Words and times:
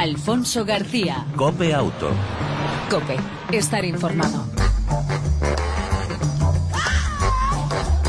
Alfonso 0.00 0.64
García. 0.64 1.26
Cope 1.36 1.74
Auto. 1.74 2.08
Cope, 2.88 3.18
estar 3.52 3.84
informado. 3.84 4.46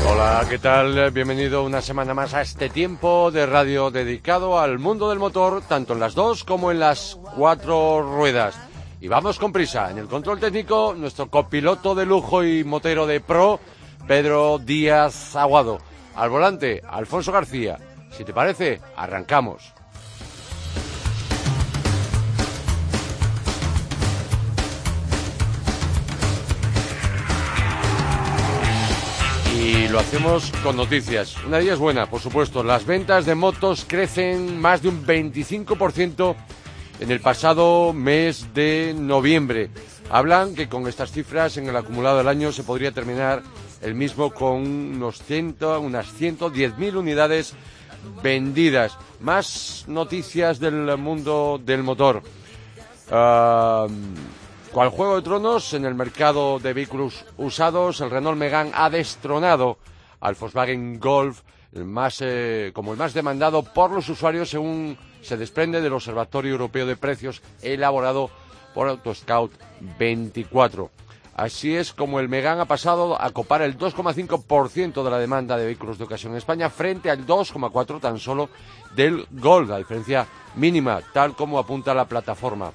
Hola, 0.08 0.46
¿qué 0.48 0.58
tal? 0.58 1.10
Bienvenido 1.10 1.62
una 1.62 1.82
semana 1.82 2.14
más 2.14 2.32
a 2.32 2.40
este 2.40 2.70
tiempo 2.70 3.30
de 3.30 3.44
radio 3.44 3.90
dedicado 3.90 4.58
al 4.58 4.78
mundo 4.78 5.10
del 5.10 5.18
motor, 5.18 5.60
tanto 5.68 5.92
en 5.92 6.00
las 6.00 6.14
dos 6.14 6.44
como 6.44 6.70
en 6.70 6.80
las 6.80 7.18
cuatro 7.36 8.00
ruedas. 8.00 8.58
Y 8.98 9.08
vamos 9.08 9.38
con 9.38 9.52
prisa. 9.52 9.90
En 9.90 9.98
el 9.98 10.06
control 10.06 10.40
técnico, 10.40 10.94
nuestro 10.96 11.28
copiloto 11.28 11.94
de 11.94 12.06
lujo 12.06 12.42
y 12.42 12.64
motero 12.64 13.06
de 13.06 13.20
pro, 13.20 13.60
Pedro 14.06 14.58
Díaz 14.58 15.36
Aguado. 15.36 15.78
Al 16.16 16.30
volante, 16.30 16.80
Alfonso 16.88 17.32
García. 17.32 17.76
Si 18.12 18.24
te 18.24 18.32
parece, 18.32 18.80
arrancamos. 18.96 19.71
Y 29.62 29.86
lo 29.86 30.00
hacemos 30.00 30.50
con 30.64 30.76
noticias. 30.76 31.36
Una 31.46 31.58
de 31.58 31.62
ellas 31.62 31.78
buena, 31.78 32.10
por 32.10 32.20
supuesto. 32.20 32.64
Las 32.64 32.84
ventas 32.84 33.26
de 33.26 33.36
motos 33.36 33.84
crecen 33.86 34.60
más 34.60 34.82
de 34.82 34.88
un 34.88 35.06
25% 35.06 36.34
en 36.98 37.10
el 37.12 37.20
pasado 37.20 37.92
mes 37.92 38.52
de 38.54 38.92
noviembre. 38.98 39.70
Hablan 40.10 40.56
que 40.56 40.68
con 40.68 40.88
estas 40.88 41.12
cifras 41.12 41.58
en 41.58 41.68
el 41.68 41.76
acumulado 41.76 42.18
del 42.18 42.26
año 42.26 42.50
se 42.50 42.64
podría 42.64 42.90
terminar 42.90 43.44
el 43.80 43.94
mismo 43.94 44.32
con 44.32 44.62
unos 44.62 45.22
100, 45.22 45.58
unas 45.80 46.08
110.000 46.20 46.96
unidades 46.96 47.54
vendidas. 48.20 48.98
Más 49.20 49.84
noticias 49.86 50.58
del 50.58 50.98
mundo 50.98 51.60
del 51.64 51.84
motor. 51.84 52.20
Uh, 53.12 53.86
Cual 54.72 54.88
Juego 54.88 55.16
de 55.16 55.22
Tronos, 55.22 55.74
en 55.74 55.84
el 55.84 55.94
mercado 55.94 56.58
de 56.58 56.72
vehículos 56.72 57.26
usados, 57.36 58.00
el 58.00 58.08
Renault 58.08 58.38
Megane 58.38 58.70
ha 58.72 58.88
destronado 58.88 59.76
al 60.18 60.34
Volkswagen 60.34 60.98
Golf 60.98 61.42
el 61.74 61.84
más, 61.84 62.22
eh, 62.22 62.70
como 62.72 62.92
el 62.92 62.98
más 62.98 63.12
demandado 63.12 63.62
por 63.62 63.90
los 63.90 64.08
usuarios 64.08 64.48
según 64.48 64.96
se 65.20 65.36
desprende 65.36 65.82
del 65.82 65.92
Observatorio 65.92 66.52
Europeo 66.52 66.86
de 66.86 66.96
Precios 66.96 67.42
elaborado 67.60 68.30
por 68.72 68.88
Autoscout 68.88 69.52
24. 69.98 70.90
Así 71.34 71.76
es 71.76 71.92
como 71.92 72.18
el 72.18 72.30
Megane 72.30 72.62
ha 72.62 72.66
pasado 72.66 73.20
a 73.20 73.30
copar 73.30 73.60
el 73.60 73.76
2,5% 73.76 75.04
de 75.04 75.10
la 75.10 75.18
demanda 75.18 75.58
de 75.58 75.66
vehículos 75.66 75.98
de 75.98 76.04
ocasión 76.04 76.32
en 76.32 76.38
España 76.38 76.70
frente 76.70 77.10
al 77.10 77.26
2,4% 77.26 78.00
tan 78.00 78.18
solo 78.18 78.48
del 78.96 79.26
Golf, 79.32 79.68
la 79.68 79.76
diferencia 79.76 80.26
mínima, 80.54 81.02
tal 81.12 81.36
como 81.36 81.58
apunta 81.58 81.92
la 81.92 82.06
plataforma. 82.06 82.72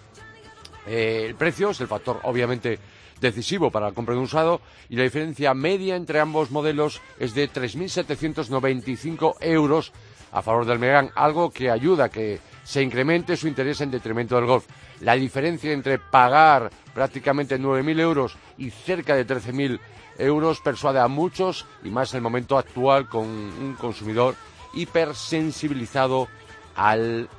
Eh, 0.88 1.26
el 1.26 1.36
precio 1.36 1.72
es 1.72 1.82
el 1.82 1.88
factor 1.88 2.20
obviamente 2.24 2.80
decisivo 3.20 3.72
para 3.72 3.88
la 3.88 3.94
compra 3.94 4.14
de 4.14 4.20
un 4.20 4.26
usado 4.26 4.62
y 4.90 4.96
la 4.96 5.04
diferencia 5.04 5.54
media 5.54 5.96
entre 5.96 6.20
ambos 6.20 6.52
modelos 6.52 7.02
es 7.20 7.34
de 7.34 7.50
3.795 7.50 9.36
euros 9.42 9.92
a 10.32 10.42
favor 10.42 10.66
del 10.66 10.80
Megane, 10.80 11.12
algo 11.16 11.52
que 11.52 11.72
ayuda 11.72 12.06
a 12.06 12.10
que 12.10 12.40
se 12.64 12.82
incremente 12.82 13.38
su 13.38 13.48
interés 13.48 13.82
en 13.82 13.92
detrimento 13.92 14.36
del 14.36 14.46
Golf. 14.46 14.66
La 15.02 15.14
diferencia 15.14 15.72
entre 15.72 16.00
pagar 16.00 16.70
prácticamente 16.94 17.60
9.000 17.60 18.00
euros 18.00 18.38
y 18.58 18.70
cerca 18.70 19.16
de 19.16 19.26
13.000 19.26 19.80
euros 20.20 20.60
persuade 20.60 21.00
a 21.00 21.08
muchos 21.08 21.66
y 21.84 21.90
más 21.90 22.14
en 22.14 22.18
el 22.18 22.24
momento 22.24 22.58
actual 22.58 23.08
con 23.08 23.26
un 23.26 23.76
consumidor 23.80 24.36
hipersensibilizado 24.74 26.28
al, 26.76 27.30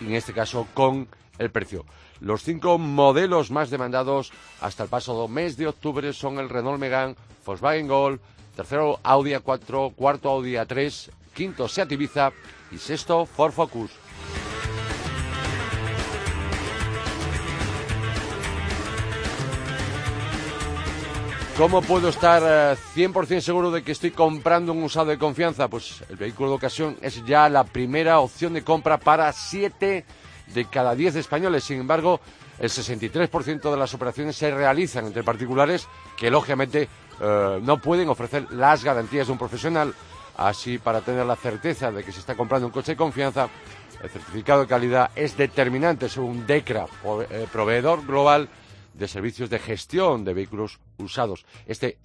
en 0.00 0.14
este 0.14 0.32
caso, 0.32 0.66
con 0.72 1.08
el 1.38 1.50
precio. 1.50 1.84
Los 2.20 2.42
cinco 2.42 2.76
modelos 2.76 3.50
más 3.50 3.70
demandados 3.70 4.30
hasta 4.60 4.82
el 4.82 4.90
pasado 4.90 5.26
mes 5.26 5.56
de 5.56 5.66
octubre 5.66 6.12
son 6.12 6.38
el 6.38 6.50
Renault 6.50 6.78
Megane, 6.78 7.16
Volkswagen 7.46 7.88
Golf, 7.88 8.20
tercero 8.54 9.00
Audi 9.02 9.32
A4, 9.32 9.94
cuarto 9.94 10.28
Audi 10.28 10.52
A3, 10.52 11.10
quinto 11.32 11.66
Seat 11.66 11.90
Ibiza 11.92 12.30
y 12.70 12.76
sexto 12.76 13.24
Ford 13.24 13.52
Focus. 13.52 13.90
¿Cómo 21.56 21.82
puedo 21.82 22.08
estar 22.08 22.76
100% 22.96 23.30
eh, 23.32 23.40
seguro 23.42 23.70
de 23.70 23.82
que 23.82 23.92
estoy 23.92 24.12
comprando 24.12 24.72
un 24.72 24.82
usado 24.82 25.10
de 25.10 25.18
confianza? 25.18 25.68
Pues 25.68 26.02
el 26.08 26.16
vehículo 26.16 26.50
de 26.50 26.56
ocasión 26.56 26.96
es 27.02 27.22
ya 27.26 27.50
la 27.50 27.64
primera 27.64 28.20
opción 28.20 28.54
de 28.54 28.64
compra 28.64 28.98
para 28.98 29.30
siete 29.32 30.06
de 30.54 30.66
cada 30.66 30.94
10 30.94 31.16
españoles. 31.16 31.64
Sin 31.64 31.80
embargo, 31.80 32.20
el 32.58 32.68
63% 32.68 33.70
de 33.70 33.76
las 33.76 33.94
operaciones 33.94 34.36
se 34.36 34.50
realizan 34.50 35.06
entre 35.06 35.22
particulares 35.22 35.88
que, 36.16 36.30
lógicamente, 36.30 36.88
eh, 37.20 37.60
no 37.62 37.80
pueden 37.80 38.08
ofrecer 38.08 38.50
las 38.52 38.84
garantías 38.84 39.26
de 39.26 39.32
un 39.32 39.38
profesional. 39.38 39.94
Así, 40.36 40.78
para 40.78 41.00
tener 41.00 41.26
la 41.26 41.36
certeza 41.36 41.90
de 41.90 42.02
que 42.02 42.12
se 42.12 42.20
está 42.20 42.34
comprando 42.34 42.66
un 42.66 42.72
coche 42.72 42.92
de 42.92 42.96
confianza, 42.96 43.48
el 44.02 44.08
certificado 44.08 44.62
de 44.62 44.66
calidad 44.66 45.10
es 45.14 45.36
determinante 45.36 46.08
según 46.08 46.46
DECRA, 46.46 46.86
eh, 47.30 47.46
proveedor 47.52 48.06
global 48.06 48.48
de 48.94 49.08
servicios 49.08 49.50
de 49.50 49.58
gestión 49.58 50.24
de 50.24 50.34
vehículos 50.34 50.80
usados. 50.98 51.44
Este 51.66 51.98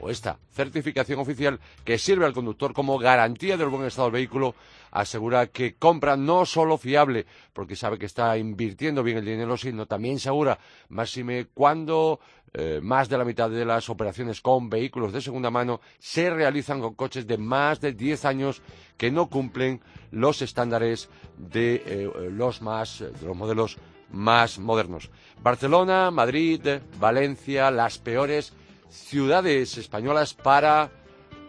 o 0.00 0.10
esta 0.10 0.38
certificación 0.52 1.20
oficial 1.20 1.60
que 1.84 1.96
sirve 1.96 2.26
al 2.26 2.32
conductor 2.32 2.74
como 2.74 2.98
garantía 2.98 3.56
del 3.56 3.68
buen 3.68 3.86
estado 3.86 4.08
del 4.08 4.14
vehículo 4.14 4.54
asegura 4.92 5.48
que 5.48 5.74
compra 5.74 6.16
no 6.16 6.46
solo 6.46 6.78
fiable, 6.78 7.26
porque 7.52 7.74
sabe 7.74 7.98
que 7.98 8.06
está 8.06 8.38
invirtiendo 8.38 9.02
bien 9.02 9.18
el 9.18 9.24
dinero, 9.24 9.56
sino 9.56 9.86
también 9.86 10.20
segura, 10.20 10.58
máxime 10.90 11.46
cuando 11.52 12.20
eh, 12.52 12.80
más 12.82 13.08
de 13.08 13.18
la 13.18 13.24
mitad 13.24 13.50
de 13.50 13.64
las 13.64 13.88
operaciones 13.88 14.42
con 14.42 14.68
vehículos 14.68 15.12
de 15.12 15.22
segunda 15.22 15.50
mano 15.50 15.80
se 15.98 16.28
realizan 16.28 16.80
con 16.80 16.94
coches 16.94 17.26
de 17.26 17.38
más 17.38 17.80
de 17.80 17.94
10 17.94 18.24
años 18.26 18.62
que 18.98 19.10
no 19.10 19.28
cumplen 19.28 19.80
los 20.10 20.42
estándares 20.42 21.08
de 21.38 21.82
eh, 21.86 22.10
los 22.30 22.60
más 22.60 23.00
de 23.00 23.26
los 23.26 23.36
modelos 23.36 23.78
más 24.10 24.58
modernos. 24.58 25.10
Barcelona, 25.42 26.10
Madrid, 26.10 26.60
Valencia, 27.00 27.70
las 27.70 27.98
peores 27.98 28.52
ciudades 28.90 29.78
españolas 29.78 30.34
para 30.34 30.90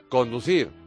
conducir. 0.07 0.82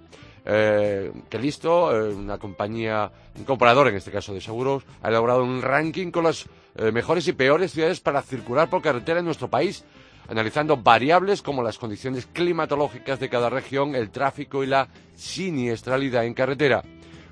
Eh, 0.49 1.13
que 1.29 1.39
listo, 1.41 1.91
eh, 1.91 2.15
una 2.15 2.39
compañía, 2.39 3.11
un 3.37 3.45
comprador 3.45 3.89
en 3.89 3.97
este 3.97 4.13
caso 4.13 4.33
de 4.33 4.41
seguros, 4.41 4.85
ha 5.03 5.09
elaborado 5.09 5.43
un 5.43 5.61
ranking 5.61 6.13
con 6.13 6.23
las 6.23 6.47
eh, 6.77 6.93
mejores 6.93 7.27
y 7.27 7.33
peores 7.33 7.73
ciudades 7.73 7.99
para 7.99 8.23
circular 8.23 8.71
por 8.71 8.81
carretera 8.81 9.19
en 9.19 9.25
nuestro 9.25 9.49
país, 9.49 9.85
analizando 10.29 10.77
variables 10.77 11.43
como 11.43 11.65
las 11.65 11.79
condiciones 11.79 12.27
climatológicas 12.27 13.19
de 13.19 13.29
cada 13.29 13.51
región, 13.51 13.97
el 13.97 14.11
tráfico 14.11 14.63
y 14.63 14.69
la 14.69 14.89
siniestralidad 15.17 16.25
en 16.25 16.35
carretera. 16.35 16.85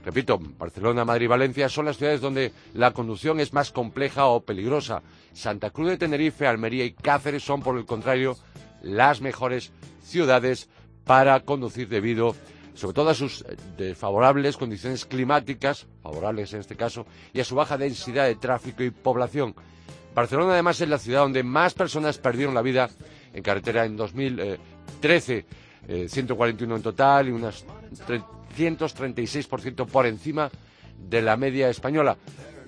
Repito, 0.04 0.38
Barcelona, 0.58 1.04
Madrid 1.04 1.26
y 1.26 1.28
Valencia 1.28 1.68
son 1.68 1.86
las 1.86 1.96
ciudades 1.96 2.20
donde 2.20 2.52
la 2.74 2.90
conducción 2.90 3.38
es 3.38 3.52
más 3.52 3.70
compleja 3.70 4.26
o 4.26 4.40
peligrosa. 4.40 5.02
Santa 5.32 5.70
Cruz 5.70 5.88
de 5.88 5.98
Tenerife, 5.98 6.46
Almería 6.48 6.84
y 6.84 6.92
Cáceres 6.92 7.44
son, 7.44 7.62
por 7.62 7.78
el 7.78 7.86
contrario, 7.86 8.36
las 8.82 9.20
mejores 9.20 9.72
ciudades 10.02 10.68
para 11.04 11.40
conducir 11.40 11.88
debido 11.88 12.34
sobre 12.74 12.94
todo 12.94 13.10
a 13.10 13.14
sus 13.14 13.42
eh, 13.42 13.56
desfavorables 13.76 14.56
condiciones 14.56 15.04
climáticas, 15.04 15.86
favorables 16.02 16.52
en 16.52 16.60
este 16.60 16.76
caso, 16.76 17.06
y 17.32 17.40
a 17.40 17.44
su 17.44 17.54
baja 17.54 17.78
densidad 17.78 18.26
de 18.26 18.36
tráfico 18.36 18.82
y 18.82 18.90
población. 18.90 19.54
Barcelona 20.14 20.52
además 20.52 20.80
es 20.80 20.88
la 20.88 20.98
ciudad 20.98 21.20
donde 21.20 21.42
más 21.42 21.74
personas 21.74 22.18
perdieron 22.18 22.54
la 22.54 22.62
vida 22.62 22.88
en 23.32 23.42
carretera 23.42 23.84
en 23.84 23.96
2013, 23.96 25.44
141 26.08 26.74
eh, 26.74 26.76
en 26.76 26.82
total 26.82 27.28
y 27.28 27.32
unas 27.32 27.64
336% 28.56 29.86
por 29.86 30.06
encima 30.06 30.50
de 30.98 31.22
la 31.22 31.36
media 31.36 31.68
española. 31.68 32.16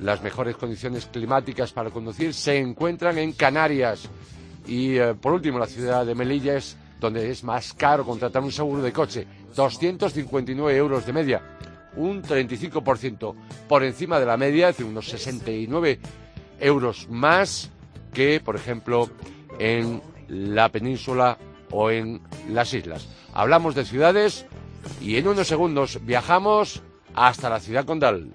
Las 0.01 0.23
mejores 0.23 0.57
condiciones 0.57 1.07
climáticas 1.07 1.73
para 1.73 1.91
conducir 1.91 2.35
se 2.35 2.59
encuentran 2.59 3.17
en 3.19 3.33
Canarias. 3.33 4.09
Y 4.67 4.97
eh, 4.99 5.15
por 5.15 5.33
último, 5.33 5.59
la 5.59 5.67
ciudad 5.67 6.05
de 6.05 6.15
Melilla 6.15 6.57
es 6.57 6.77
donde 7.01 7.31
es 7.31 7.45
más 7.45 7.73
caro 7.73 8.05
contratar 8.05 8.43
un 8.43 8.53
seguro 8.53 8.83
de 8.83 8.93
coche. 8.93 9.27
259 9.57 10.77
euros 10.77 11.07
de 11.07 11.13
media, 11.13 11.43
un 11.97 12.23
35% 12.23 13.35
por 13.69 13.83
encima 13.83 14.21
de 14.21 14.27
la 14.27 14.37
media, 14.37 14.69
es 14.69 14.77
decir, 14.77 14.91
unos 14.91 15.09
69 15.09 15.99
euros 16.61 17.09
más 17.09 17.71
que, 18.13 18.41
por 18.41 18.55
ejemplo, 18.55 19.11
en 19.59 20.01
la 20.29 20.69
península 20.69 21.39
o 21.71 21.91
en 21.91 22.21
las 22.49 22.73
islas. 22.73 23.09
Hablamos 23.35 23.75
de 23.75 23.85
ciudades 23.85 24.47
y 25.01 25.17
en 25.17 25.27
unos 25.27 25.49
segundos 25.49 25.99
viajamos 26.05 26.83
hasta 27.15 27.51
la 27.51 27.61
ciudad 27.61 27.85
condal. 27.85 28.33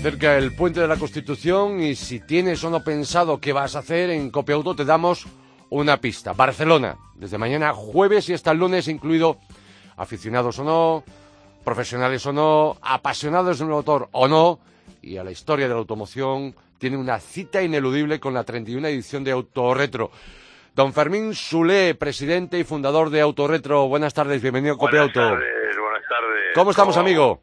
Acerca 0.00 0.38
el 0.38 0.54
puente 0.54 0.80
de 0.80 0.88
la 0.88 0.96
Constitución 0.96 1.82
y 1.82 1.94
si 1.94 2.20
tienes 2.20 2.64
o 2.64 2.70
no 2.70 2.82
pensado 2.82 3.38
qué 3.38 3.52
vas 3.52 3.76
a 3.76 3.80
hacer 3.80 4.08
en 4.08 4.30
Copiauto 4.30 4.74
te 4.74 4.86
damos 4.86 5.26
una 5.68 5.98
pista. 5.98 6.32
Barcelona, 6.32 6.96
desde 7.16 7.36
mañana 7.36 7.74
jueves 7.74 8.26
y 8.30 8.32
hasta 8.32 8.52
el 8.52 8.58
lunes 8.58 8.88
incluido 8.88 9.36
aficionados 9.98 10.58
o 10.58 10.64
no, 10.64 11.04
profesionales 11.66 12.24
o 12.24 12.32
no, 12.32 12.78
apasionados 12.80 13.58
del 13.58 13.68
motor 13.68 14.08
o 14.12 14.26
no, 14.26 14.58
y 15.02 15.18
a 15.18 15.24
la 15.24 15.32
historia 15.32 15.68
de 15.68 15.74
la 15.74 15.80
automoción 15.80 16.54
tiene 16.78 16.96
una 16.96 17.20
cita 17.20 17.60
ineludible 17.60 18.18
con 18.20 18.32
la 18.32 18.44
31 18.44 18.88
edición 18.88 19.22
de 19.22 19.32
Autorretro. 19.32 20.10
Don 20.74 20.94
Fermín 20.94 21.34
Sulé, 21.34 21.94
presidente 21.94 22.58
y 22.58 22.64
fundador 22.64 23.10
de 23.10 23.20
Autorretro. 23.20 23.86
Buenas 23.86 24.14
tardes, 24.14 24.40
bienvenido 24.40 24.76
a 24.76 24.78
Copiauto. 24.78 25.20
Buenas 25.20 25.40
tardes, 25.40 25.78
buenas 25.78 26.08
tardes. 26.08 26.54
¿Cómo 26.54 26.70
estamos, 26.70 26.96
amigo? 26.96 27.42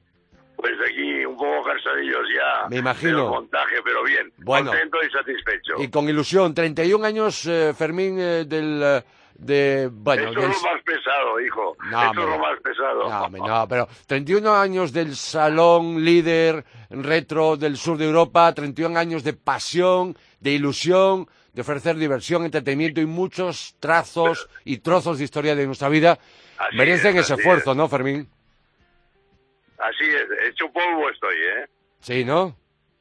Pues 0.57 0.74
aquí 0.89 1.24
un 1.25 1.38
poco 1.38 1.63
cansadillos 1.63 2.25
ya. 2.36 2.68
Me 2.69 2.77
imagino. 2.77 3.18
Del 3.21 3.30
montaje, 3.30 3.75
pero 3.83 4.04
bien. 4.04 4.31
Bueno. 4.39 4.71
Contento 4.71 4.98
y 5.07 5.09
satisfecho. 5.12 5.74
Y 5.77 5.88
con 5.89 6.09
ilusión. 6.09 6.54
31 6.54 7.06
años, 7.06 7.45
eh, 7.45 7.74
Fermín, 7.77 8.18
eh, 8.19 8.44
del... 8.45 8.81
eh, 8.83 9.04
de, 9.39 9.88
bueno, 9.92 10.30
Esto 10.30 10.42
del- 10.42 10.50
es 10.50 10.63
lo 10.63 10.71
más 10.74 10.81
pesado, 10.83 11.39
hijo. 11.39 11.77
No, 11.92 12.04
Esto 12.07 12.21
es 12.24 12.27
lo 12.30 12.39
más 12.39 12.59
pesado. 12.59 13.07
No, 13.30 13.48
no, 13.48 13.68
pero 13.68 13.88
31 14.07 14.51
años 14.56 14.92
del 14.92 15.15
salón 15.15 16.04
líder 16.04 16.65
retro 16.89 17.56
del 17.56 17.77
sur 17.77 18.00
de 18.00 18.06
Europa, 18.06 18.51
31 18.56 18.98
años 18.98 19.24
de 19.24 19.33
pasión, 19.33 20.18
de 20.39 20.53
ilusión, 20.53 21.27
de 21.53 21.62
ofrecer 21.62 21.98
diversión, 21.98 22.45
entretenimiento 22.45 23.00
y 23.00 23.06
muchos 23.06 23.75
trazos 23.80 24.50
y 24.65 24.80
trozos 24.80 25.19
de 25.19 25.25
historia 25.25 25.56
de 25.56 25.68
nuestra 25.68 25.89
vida. 25.89 26.18
Así 26.57 26.75
Merecen 26.75 27.15
es, 27.18 27.25
ese 27.25 27.36
esfuerzo, 27.36 27.71
es. 27.71 27.77
¿no, 27.77 27.88
Fermín? 27.88 28.27
Así 29.77 30.03
es, 30.06 30.25
hecho 30.50 30.71
polvo 30.71 31.09
estoy, 31.09 31.35
¿eh? 31.38 31.65
Sí, 32.01 32.24
¿no? 32.25 32.56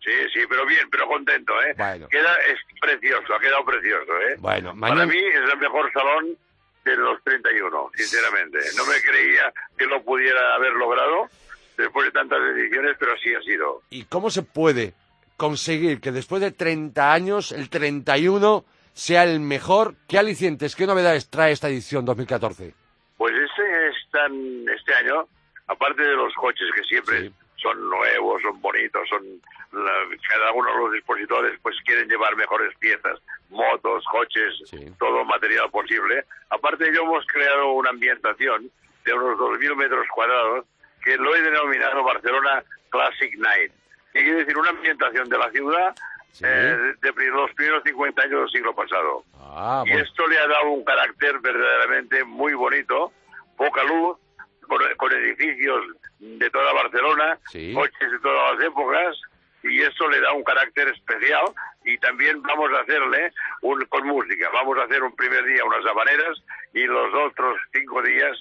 Sí, 0.04 0.12
sí, 0.32 0.40
pero 0.48 0.64
bien, 0.66 0.88
pero 0.90 1.06
contento, 1.08 1.52
¿eh? 1.62 1.74
Bueno. 1.76 2.08
Queda, 2.08 2.34
es 2.48 2.58
precioso, 2.80 3.34
ha 3.34 3.40
quedado 3.40 3.64
precioso, 3.64 4.12
¿eh? 4.28 4.36
Bueno, 4.38 4.74
Para 4.78 5.04
mí 5.06 5.16
es 5.18 5.50
el 5.52 5.58
mejor 5.58 5.90
salón 5.92 6.36
de 6.84 6.96
los 6.96 7.22
31, 7.24 7.90
sinceramente. 7.94 8.58
No 8.76 8.84
me 8.86 9.00
creía 9.02 9.52
que 9.76 9.86
lo 9.86 10.02
pudiera 10.04 10.54
haber 10.54 10.72
logrado 10.74 11.28
después 11.76 12.06
de 12.06 12.12
tantas 12.12 12.38
ediciones, 12.54 12.96
pero 13.00 13.14
así 13.14 13.34
ha 13.34 13.40
sido. 13.42 13.82
¿Y 13.90 14.04
cómo 14.04 14.30
se 14.30 14.42
puede 14.42 14.94
conseguir 15.36 16.00
que 16.00 16.12
después 16.12 16.40
de 16.40 16.52
30 16.52 17.12
años, 17.12 17.50
el 17.52 17.68
31 17.68 18.64
sea 18.92 19.24
el 19.24 19.40
mejor? 19.40 19.94
¿Qué 20.08 20.18
alicientes, 20.18 20.76
qué 20.76 20.86
novedades 20.86 21.28
trae 21.30 21.50
esta 21.52 21.68
edición 21.68 22.04
2014? 22.04 22.72
Pues 23.16 23.34
este, 23.34 23.88
es 23.88 24.10
tan- 24.12 24.68
este 24.68 24.94
año, 24.94 25.26
aparte 25.66 26.02
de 26.02 26.14
los 26.14 26.32
coches 26.34 26.68
que 26.74 26.84
siempre 26.84 27.20
Sí. 27.22 27.34
son 27.62 27.88
nuevos, 27.88 28.42
son 28.42 28.60
bonitos, 28.60 29.08
son 29.08 29.24
la- 29.72 30.16
cada 30.28 30.52
uno 30.52 30.70
de 30.70 30.78
los 30.78 30.92
dispositores 30.92 31.58
pues 31.62 31.76
quieren 31.84 32.08
llevar 32.08 32.34
mejores 32.36 32.76
piezas, 32.78 33.18
motos, 33.50 34.04
coches, 34.10 34.54
Sí. 34.66 34.86
todo 34.98 35.24
material 35.24 35.70
posible. 35.70 36.24
Aparte 36.50 36.84
de 36.84 36.90
ello 36.90 37.02
hemos 37.02 37.26
creado 37.26 37.72
una 37.72 37.90
ambientación 37.90 38.70
de 39.04 39.12
unos 39.14 39.38
2.000 39.38 39.74
metros 39.76 40.06
cuadrados 40.14 40.64
que 41.04 41.16
lo 41.16 41.34
he 41.34 41.40
denominado 41.42 42.02
Barcelona 42.02 42.62
Classic 42.90 43.34
Night. 43.38 43.72
Que 44.12 44.22
quiere 44.22 44.38
decir 44.40 44.56
una 44.56 44.70
ambientación 44.70 45.28
de 45.28 45.38
la 45.38 45.50
ciudad 45.50 45.94
Sí. 46.32 46.44
eh, 46.46 46.94
de, 47.00 47.12
de 47.12 47.26
los 47.30 47.50
primeros 47.54 47.82
50 47.84 48.22
años 48.22 48.40
del 48.40 48.50
siglo 48.50 48.74
pasado. 48.74 49.24
Ah, 49.38 49.82
Y 49.86 49.90
bueno. 49.90 50.04
esto 50.04 50.26
le 50.26 50.38
ha 50.38 50.46
dado 50.46 50.68
un 50.70 50.84
carácter 50.84 51.38
verdaderamente 51.40 52.24
muy 52.24 52.52
bonito, 52.54 53.12
poca 53.56 53.82
luz, 53.84 54.18
con, 54.66 54.80
con 54.96 55.12
edificios 55.12 55.82
de 56.18 56.50
toda 56.50 56.72
Barcelona, 56.72 57.38
Sí. 57.50 57.72
coches 57.74 58.10
de 58.10 58.18
todas 58.20 58.54
las 58.58 58.64
épocas, 58.66 59.16
y 59.62 59.82
esto 59.82 60.08
le 60.08 60.20
da 60.20 60.32
un 60.32 60.44
carácter 60.44 60.88
especial. 60.88 61.44
Y 61.84 61.98
también 61.98 62.42
vamos 62.42 62.70
a 62.72 62.80
hacerle 62.80 63.32
un, 63.62 63.84
con 63.86 64.06
música. 64.06 64.48
Vamos 64.52 64.76
a 64.78 64.84
hacer 64.84 65.02
un 65.02 65.14
primer 65.14 65.44
día 65.44 65.64
unas 65.64 65.86
habaneras 65.86 66.36
y 66.72 66.84
los 66.84 67.14
otros 67.14 67.56
cinco 67.72 68.02
días 68.02 68.36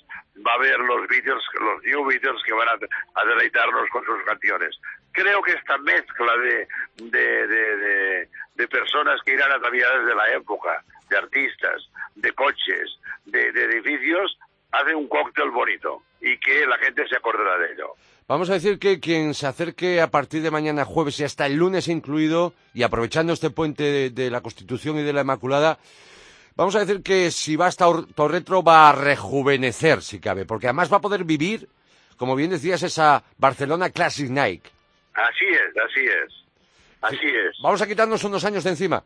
va 0.45 0.51
a 0.54 0.56
haber 0.56 0.80
los 0.80 1.07
Beatles, 1.07 1.44
los 1.62 1.83
New 1.83 2.06
Beatles 2.06 2.42
que 2.44 2.54
van 2.54 2.68
a, 2.69 3.22
a 3.22 3.25
deleitarnos 3.25 3.88
con 3.89 4.04
sus 4.04 4.24
canciones. 4.24 4.75
Creo 5.12 5.42
que 5.44 5.51
esta 5.54 5.77
mezcla 5.77 6.36
de, 6.38 6.68
de, 6.95 7.48
de, 7.48 7.77
de- 7.77 8.30
de 8.56 8.68
personas 8.69 9.22
que 9.24 9.33
irán 9.33 9.51
ataviadas 9.51 10.06
de 10.06 10.16
la 10.16 10.27
época, 10.33 10.81
de 11.10 11.18
artistas, 11.18 11.88
de 12.16 12.31
coches, 12.33 12.98
de, 13.25 13.51
de 13.51 13.63
edificios, 13.66 14.38
hace 14.72 14.95
un 14.95 15.07
cóctel 15.10 15.51
bonito 15.51 16.01
y 16.27 16.38
que 16.39 16.66
la 16.66 16.77
gente 16.77 17.07
se 17.07 17.16
acordará 17.16 17.57
de 17.60 17.74
ello. 17.74 17.94
Vamos 18.27 18.50
a 18.50 18.54
decir 18.54 18.80
que 18.80 19.00
quien 19.00 19.33
se 19.36 19.45
acerque 19.45 20.01
a 20.01 20.10
partir 20.10 20.42
de 20.42 20.50
mañana 20.50 20.83
jueves 20.83 21.19
y 21.19 21.24
hasta 21.24 21.45
el 21.45 21.56
lunes 21.56 21.88
incluido, 21.88 22.54
y 22.74 22.81
aprovechando 22.81 23.33
este 23.33 23.51
puente 23.51 23.83
de, 23.83 24.10
de 24.10 24.31
la 24.31 24.42
Constitución 24.42 24.98
y 24.98 25.04
de 25.04 25.13
la 25.13 25.22
Inmaculada, 25.22 25.77
vamos 26.56 26.75
a 26.75 26.80
decir 26.80 27.04
que 27.04 27.30
si 27.30 27.56
va 27.56 27.68
hasta 27.68 27.88
Or- 27.88 28.07
Torretro 28.16 28.63
va 28.63 28.89
a 28.89 28.94
rejuvenecer, 28.94 30.01
si 30.01 30.19
cabe, 30.19 30.45
porque 30.45 30.66
además 30.68 30.92
va 30.92 30.98
a 30.98 31.01
poder 31.01 31.24
vivir, 31.24 31.69
como 32.18 32.36
bien 32.36 32.50
decías, 32.50 32.81
esa 32.81 33.24
Barcelona 33.38 33.92
Classic 33.92 34.30
Night. 34.30 34.63
Así 35.13 35.45
es, 35.45 35.83
así 35.83 36.04
es. 36.06 36.33
Así 37.01 37.27
es. 37.27 37.56
Vamos 37.62 37.81
a 37.83 37.88
quitarnos 37.88 38.24
unos 38.24 38.44
años 38.45 38.63
de 38.63 38.72
encima. 38.72 39.04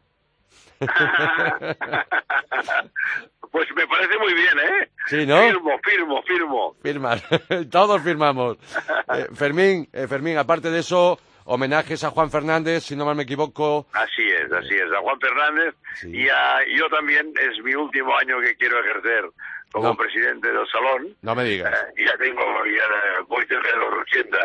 pues 3.52 3.68
me 3.76 3.88
parece 3.88 4.18
muy 4.20 4.34
bien, 4.34 4.60
¿eh? 4.60 4.90
Sí, 5.08 5.26
¿no? 5.26 5.40
Firmo, 5.42 5.80
firmo, 5.84 6.22
firmo. 6.24 6.76
Firman, 6.82 7.20
todos 7.72 8.02
firmamos. 8.02 8.58
Eh, 9.12 9.26
Fermín, 9.34 9.90
eh, 9.92 10.06
Fermín, 10.08 10.38
aparte 10.38 10.70
de 10.70 10.82
eso, 10.82 11.18
homenajes 11.46 12.04
a 12.04 12.12
Juan 12.12 12.30
Fernández, 12.30 12.84
si 12.84 12.96
no 12.96 13.06
mal 13.06 13.16
me 13.16 13.24
equivoco. 13.24 13.88
Así 13.94 14.22
es, 14.30 14.52
así 14.52 14.76
es. 14.76 14.84
A 14.94 15.00
Juan 15.02 15.20
Fernández 15.20 15.74
Sí. 15.96 16.12
y 16.16 16.30
a, 16.30 16.60
yo 16.78 16.88
también 16.90 17.34
es 17.42 17.58
mi 17.64 17.74
último 17.74 18.16
año 18.16 18.40
que 18.40 18.56
quiero 18.58 18.80
ejercer 18.82 19.26
como 19.72 19.88
No. 19.90 19.96
presidente 19.98 20.48
del 20.48 20.68
salón. 20.72 21.16
No 21.24 21.34
me 21.34 21.44
digas. 21.44 21.74
Eh, 21.98 22.06
ya 22.06 22.16
tengo, 22.20 22.40
ya 22.68 22.84
voy 23.28 23.44
cerca 23.48 23.68
de 23.68 23.78
los 23.78 23.94
80 24.14 24.38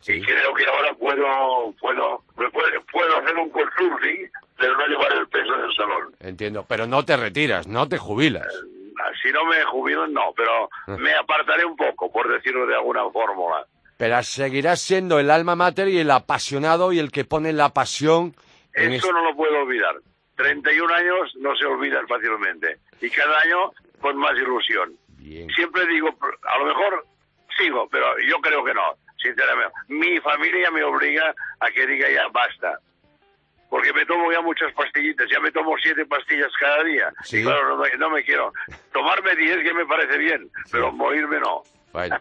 Sí. 0.00 0.14
y 0.14 0.22
creo 0.22 0.54
que 0.54 0.64
ahora 0.64 0.94
puedo, 0.94 1.74
puedo, 1.78 2.24
me 2.38 2.48
puedo, 2.50 2.82
puedo 2.90 3.14
hacer 3.18 3.36
un 3.36 3.50
consulting, 3.50 4.26
pero 4.58 4.76
no 4.76 4.86
llevar 4.86 5.12
el 5.12 5.28
peso 5.28 5.52
del 5.56 5.72
salón. 5.74 6.14
Entiendo, 6.20 6.64
pero 6.68 6.86
no 6.86 7.04
te 7.04 7.16
retiras, 7.16 7.66
no 7.66 7.88
te 7.88 7.96
jubilas. 7.98 8.46
Si 9.22 9.30
no 9.32 9.44
me 9.46 9.62
jubilo, 9.64 10.06
no, 10.08 10.32
pero 10.36 10.68
Ah. 10.86 10.96
me 10.98 11.14
apartaré 11.14 11.64
un 11.64 11.76
poco, 11.76 12.10
por 12.12 12.28
decirlo 12.28 12.66
de 12.66 12.74
alguna 12.74 13.08
fórmula. 13.10 13.64
Pero 13.96 14.22
seguirás 14.22 14.80
siendo 14.80 15.18
el 15.18 15.30
alma 15.30 15.56
mater 15.56 15.88
y 15.88 15.98
el 15.98 16.10
apasionado 16.10 16.92
y 16.92 16.98
el 16.98 17.10
que 17.10 17.24
pone 17.24 17.52
la 17.52 17.70
pasión 17.70 18.34
en 18.74 18.92
Eso 18.92 19.06
es- 19.08 19.12
no 19.12 19.22
lo 19.24 19.34
puedo 19.36 19.58
olvidar. 19.62 19.96
31 20.36 20.92
años 20.94 21.34
no 21.36 21.56
se 21.56 21.64
olvidan 21.66 22.06
fácilmente. 22.06 22.78
Y 23.00 23.10
cada 23.10 23.38
año 23.40 23.72
con 24.00 24.16
más 24.16 24.32
ilusión. 24.36 24.94
Bien. 25.18 25.48
Siempre 25.50 25.84
digo, 25.86 26.08
a 26.44 26.58
lo 26.58 26.66
mejor 26.66 27.04
sigo, 27.58 27.88
pero 27.90 28.06
yo 28.28 28.36
creo 28.40 28.64
que 28.64 28.72
no, 28.74 28.82
sinceramente. 29.20 29.72
Mi 29.88 30.18
familia 30.20 30.70
me 30.70 30.84
obliga 30.84 31.34
a 31.58 31.70
que 31.70 31.86
diga 31.86 32.08
ya 32.08 32.28
basta. 32.28 32.78
Porque 33.70 33.92
me 33.92 34.06
tomo 34.06 34.32
ya 34.32 34.40
muchas 34.40 34.72
pastillitas, 34.72 35.28
ya 35.30 35.40
me 35.40 35.52
tomo 35.52 35.74
siete 35.82 36.06
pastillas 36.06 36.50
cada 36.58 36.82
día. 36.84 37.12
Sí. 37.22 37.40
Y 37.40 37.42
claro, 37.42 37.68
no 37.68 37.76
me, 37.76 37.90
no 37.98 38.10
me 38.10 38.22
quiero. 38.24 38.52
Tomarme 38.92 39.36
10 39.36 39.58
que 39.62 39.74
me 39.74 39.84
parece 39.86 40.16
bien, 40.18 40.50
pero 40.70 40.90
morirme 40.92 41.38
no. 41.40 41.62
Bueno. 41.92 42.18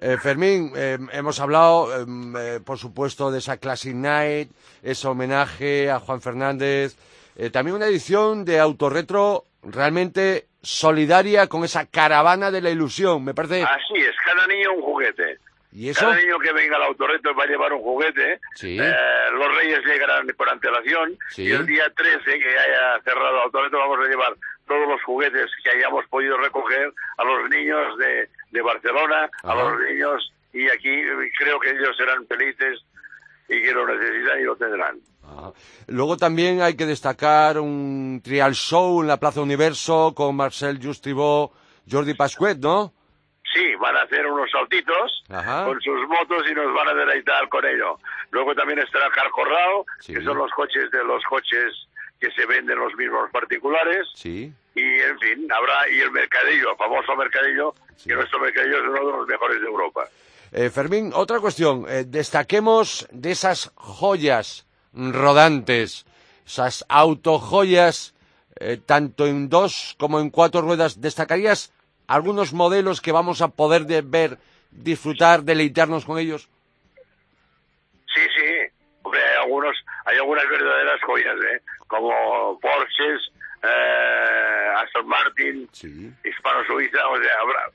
Eh, 0.00 0.16
Fermín, 0.20 0.72
eh, 0.76 0.98
hemos 1.12 1.40
hablado, 1.40 1.88
eh, 1.96 2.06
eh, 2.38 2.60
por 2.64 2.78
supuesto, 2.78 3.30
de 3.30 3.38
esa 3.38 3.56
Classic 3.58 3.94
Night, 3.94 4.50
ese 4.82 5.08
homenaje 5.08 5.90
a 5.90 6.00
Juan 6.00 6.20
Fernández, 6.20 6.96
eh, 7.36 7.50
también 7.50 7.76
una 7.76 7.86
edición 7.86 8.44
de 8.44 8.60
Autorretro 8.60 9.44
realmente 9.62 10.46
solidaria 10.62 11.46
con 11.48 11.64
esa 11.64 11.86
caravana 11.86 12.50
de 12.50 12.60
la 12.60 12.70
ilusión, 12.70 13.24
me 13.24 13.34
parece. 13.34 13.62
Así 13.62 13.96
es, 13.96 14.14
cada 14.24 14.46
niño 14.46 14.72
un 14.74 14.82
juguete. 14.82 15.38
¿Y 15.74 15.88
eso? 15.88 16.00
Cada 16.00 16.16
niño 16.16 16.38
que 16.38 16.52
venga 16.52 16.76
al 16.76 16.84
autorreto 16.84 17.34
va 17.34 17.42
a 17.42 17.46
llevar 17.46 17.72
un 17.72 17.82
juguete. 17.82 18.40
Sí. 18.54 18.78
Eh, 18.80 18.94
los 19.32 19.56
reyes 19.56 19.80
llegarán 19.84 20.26
por 20.36 20.48
antelación. 20.48 21.18
Sí. 21.30 21.42
Y 21.42 21.50
el 21.50 21.66
día 21.66 21.92
13 21.96 22.18
que 22.24 22.48
haya 22.48 23.02
cerrado 23.02 23.36
el 23.36 23.42
autorreto 23.42 23.78
vamos 23.78 23.98
a 23.98 24.08
llevar 24.08 24.34
todos 24.68 24.88
los 24.88 25.02
juguetes 25.02 25.50
que 25.64 25.70
hayamos 25.70 26.06
podido 26.06 26.38
recoger 26.38 26.92
a 27.18 27.24
los 27.24 27.50
niños 27.50 27.98
de, 27.98 28.28
de 28.52 28.62
Barcelona, 28.62 29.28
a 29.42 29.54
los 29.54 29.80
niños. 29.80 30.32
Y 30.52 30.68
aquí 30.68 30.90
eh, 30.90 31.30
creo 31.36 31.58
que 31.58 31.70
ellos 31.70 31.96
serán 31.96 32.24
felices 32.28 32.78
y 33.48 33.60
que 33.60 33.72
lo 33.72 33.86
necesitan 33.86 34.40
y 34.40 34.44
lo 34.44 34.56
tendrán. 34.56 35.00
Luego 35.88 36.16
también 36.16 36.62
hay 36.62 36.76
que 36.76 36.86
destacar 36.86 37.58
un 37.58 38.20
trial 38.22 38.54
show 38.54 39.00
en 39.00 39.08
la 39.08 39.18
Plaza 39.18 39.40
Universo 39.40 40.12
con 40.14 40.36
Marcel 40.36 40.78
Justribó, 40.80 41.52
Jordi 41.90 42.14
Pascuet, 42.14 42.58
¿no? 42.58 42.92
Sí, 43.52 43.74
van 43.76 43.96
a 43.96 44.02
hacer 44.02 44.26
unos 44.26 44.50
saltitos 44.50 45.22
Ajá. 45.28 45.64
con 45.66 45.80
sus 45.80 46.00
motos 46.08 46.44
y 46.50 46.54
nos 46.54 46.74
van 46.74 46.88
a 46.88 46.94
deleitar 46.94 47.48
con 47.48 47.64
ello. 47.64 47.98
Luego 48.30 48.54
también 48.54 48.80
estará 48.80 49.08
Carcorrao, 49.10 49.86
Sí. 50.00 50.14
que 50.14 50.22
son 50.22 50.38
los 50.38 50.50
coches 50.52 50.90
de 50.90 51.04
los 51.04 51.22
coches 51.24 51.72
que 52.20 52.30
se 52.32 52.46
venden 52.46 52.78
los 52.78 52.94
mismos 52.94 53.30
particulares. 53.30 54.06
Sí. 54.14 54.52
Y 54.74 54.82
en 54.82 55.18
fin, 55.20 55.52
habrá 55.52 55.88
y 55.88 56.00
el 56.00 56.10
mercadillo, 56.10 56.70
el 56.72 56.76
famoso 56.76 57.14
mercadillo, 57.16 57.74
Sí. 57.96 58.08
que 58.08 58.14
nuestro 58.16 58.40
mercadillo 58.40 58.76
es 58.76 58.82
uno 58.88 59.06
de 59.06 59.12
los 59.18 59.26
mejores 59.28 59.60
de 59.60 59.66
Europa. 59.66 60.04
Eh, 60.52 60.70
Fermín, 60.70 61.12
otra 61.14 61.38
cuestión. 61.40 61.84
Eh, 61.88 62.04
destaquemos 62.06 63.06
de 63.10 63.32
esas 63.32 63.72
joyas 63.74 64.66
rodantes, 64.94 66.06
esas 66.46 66.84
autojoyas, 66.88 68.14
eh, 68.60 68.78
tanto 68.84 69.26
en 69.26 69.48
dos 69.48 69.96
como 69.98 70.20
en 70.20 70.30
cuatro 70.30 70.60
ruedas. 70.62 71.00
¿Destacarías 71.00 71.72
algunos 72.06 72.52
modelos 72.52 73.00
que 73.00 73.12
vamos 73.12 73.40
a 73.42 73.48
poder 73.48 73.84
de 73.86 74.02
ver, 74.02 74.38
disfrutar, 74.70 75.42
deleitarnos 75.42 76.04
con 76.04 76.18
ellos? 76.18 76.48
Sí, 78.14 78.20
sí. 78.38 78.54
Hombre, 79.02 79.20
hay, 79.20 79.36
algunos, 79.42 79.76
hay 80.06 80.16
algunas 80.18 80.48
verdaderas 80.48 81.00
joyas, 81.02 81.36
¿eh? 81.52 81.60
Como 81.86 82.58
Porsches, 82.60 83.20
eh, 83.62 84.72
Aston 84.82 85.06
Martin, 85.08 85.68
Sí. 85.72 86.10
Hispano-Suiza, 86.24 87.08
o 87.08 87.16
sea, 87.22 87.32
habrá... 87.40 87.70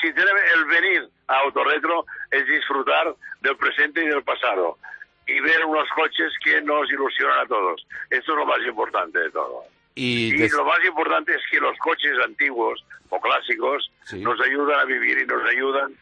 Sinceramente, 0.00 0.50
el 0.54 0.64
venir 0.64 1.08
a 1.28 1.38
Autorretro 1.40 2.06
es 2.30 2.46
disfrutar 2.46 3.14
del 3.40 3.56
presente 3.56 4.02
y 4.02 4.06
del 4.06 4.22
pasado 4.24 4.78
y 5.26 5.38
ver 5.40 5.64
unos 5.64 5.88
coches 5.94 6.32
que 6.42 6.60
nos 6.62 6.90
ilusionan 6.90 7.40
a 7.40 7.46
todos. 7.46 7.86
Esto 8.10 8.32
es 8.32 8.38
lo 8.38 8.46
más 8.46 8.58
importante 8.66 9.18
de 9.18 9.30
todo. 9.30 9.64
Y, 9.94 10.34
Y 10.34 10.38
des- 10.38 10.52
lo 10.52 10.64
más 10.64 10.82
importante 10.84 11.34
es 11.34 11.42
que 11.50 11.60
los 11.60 11.76
coches 11.78 12.12
antiguos 12.24 12.84
o 13.10 13.20
clásicos 13.20 13.90
Sí. 14.04 14.20
nos 14.20 14.40
ayudan 14.40 14.80
a 14.80 14.84
vivir 14.84 15.18
y 15.18 15.26
nos 15.26 15.44
ayudan 15.48 15.92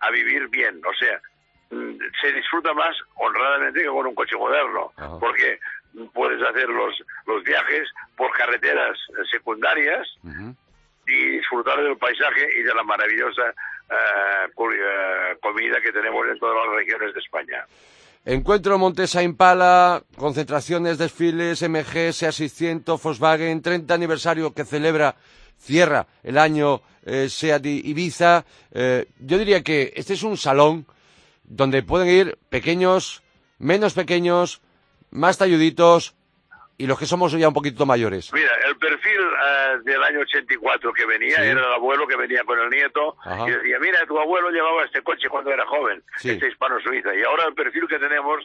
a 0.00 0.10
vivir 0.10 0.48
bien. 0.48 0.80
O 0.86 0.92
sea, 0.94 1.20
mm, 1.70 1.96
se 2.20 2.32
disfruta 2.32 2.72
más 2.74 2.96
honradamente 3.16 3.80
que 3.80 3.86
con 3.88 4.06
un 4.06 4.14
coche 4.14 4.36
moderno, 4.36 4.92
Ajá. 4.96 5.18
porque 5.18 5.58
puedes 6.12 6.40
hacer 6.42 6.68
los, 6.68 7.02
los 7.26 7.42
viajes 7.42 7.88
por 8.16 8.30
carreteras 8.36 8.96
secundarias 9.30 10.06
y 11.06 11.24
disfrutar 11.36 11.82
del 11.82 11.96
paisaje 11.98 12.48
y 12.58 12.62
de 12.62 12.74
la 12.74 12.82
maravillosa 12.82 13.52
eh, 13.90 15.36
comida 15.40 15.80
que 15.80 15.92
tenemos 15.92 16.26
en 16.28 16.38
todas 16.38 16.66
las 16.66 16.76
regiones 16.76 17.14
de 17.14 17.20
España. 17.20 17.64
Encuentro 18.26 18.78
Montesa 18.78 19.22
Impala, 19.22 20.02
concentraciones, 20.16 20.96
desfiles, 20.96 21.60
MG, 21.60 22.10
SEA 22.10 22.32
600, 22.32 23.02
Volkswagen, 23.02 23.60
30 23.60 23.92
aniversario 23.92 24.54
que 24.54 24.64
celebra, 24.64 25.16
cierra 25.60 26.06
el 26.22 26.38
año 26.38 26.80
eh, 27.04 27.28
Ibiza. 27.62 28.46
Eh, 28.72 29.08
yo 29.20 29.36
diría 29.36 29.62
que 29.62 29.92
este 29.94 30.14
es 30.14 30.22
un 30.22 30.38
salón 30.38 30.86
donde 31.44 31.82
pueden 31.82 32.08
ir 32.08 32.38
pequeños, 32.48 33.22
menos 33.58 33.92
pequeños, 33.92 34.62
más 35.10 35.36
talluditos 35.36 36.14
y 36.76 36.86
los 36.86 36.98
que 36.98 37.06
somos 37.06 37.32
ya 37.32 37.48
un 37.48 37.54
poquito 37.54 37.86
mayores. 37.86 38.32
Mira, 38.32 38.50
el 38.66 38.76
perfil 38.76 39.20
eh, 39.20 39.76
del 39.84 40.02
año 40.02 40.20
84 40.20 40.92
que 40.92 41.06
venía 41.06 41.36
Sí. 41.36 41.42
era 41.42 41.60
el 41.60 41.72
abuelo 41.72 42.06
que 42.06 42.16
venía 42.16 42.42
con 42.44 42.58
el 42.58 42.68
nieto 42.70 43.16
Ajá. 43.24 43.48
y 43.48 43.52
decía, 43.52 43.78
mira, 43.78 44.04
tu 44.06 44.18
abuelo 44.18 44.50
llevaba 44.50 44.84
este 44.84 45.02
coche 45.02 45.28
cuando 45.28 45.50
era 45.52 45.64
joven, 45.66 46.02
Sí. 46.16 46.30
este 46.30 46.48
hispano-suiza. 46.48 47.14
Y 47.14 47.22
ahora 47.22 47.44
el 47.46 47.54
perfil 47.54 47.86
que 47.88 47.98
tenemos 47.98 48.44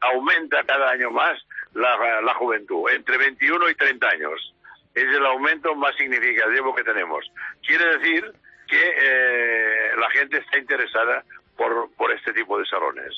aumenta 0.00 0.62
cada 0.64 0.90
año 0.90 1.10
más 1.10 1.38
la, 1.74 2.20
la 2.22 2.34
juventud, 2.34 2.88
entre 2.90 3.16
21 3.18 3.68
y 3.70 3.74
30 3.74 4.08
años. 4.08 4.54
Es 4.94 5.04
el 5.04 5.24
aumento 5.26 5.74
más 5.76 5.94
significativo 5.96 6.74
que 6.74 6.82
tenemos. 6.82 7.24
Quiere 7.64 7.98
decir 7.98 8.32
que 8.66 8.94
eh, 9.02 9.90
la 9.96 10.10
gente 10.10 10.38
está 10.38 10.58
interesada 10.58 11.22
por, 11.56 11.90
por 11.96 12.10
este 12.12 12.32
tipo 12.32 12.58
de 12.58 12.66
salones. 12.66 13.12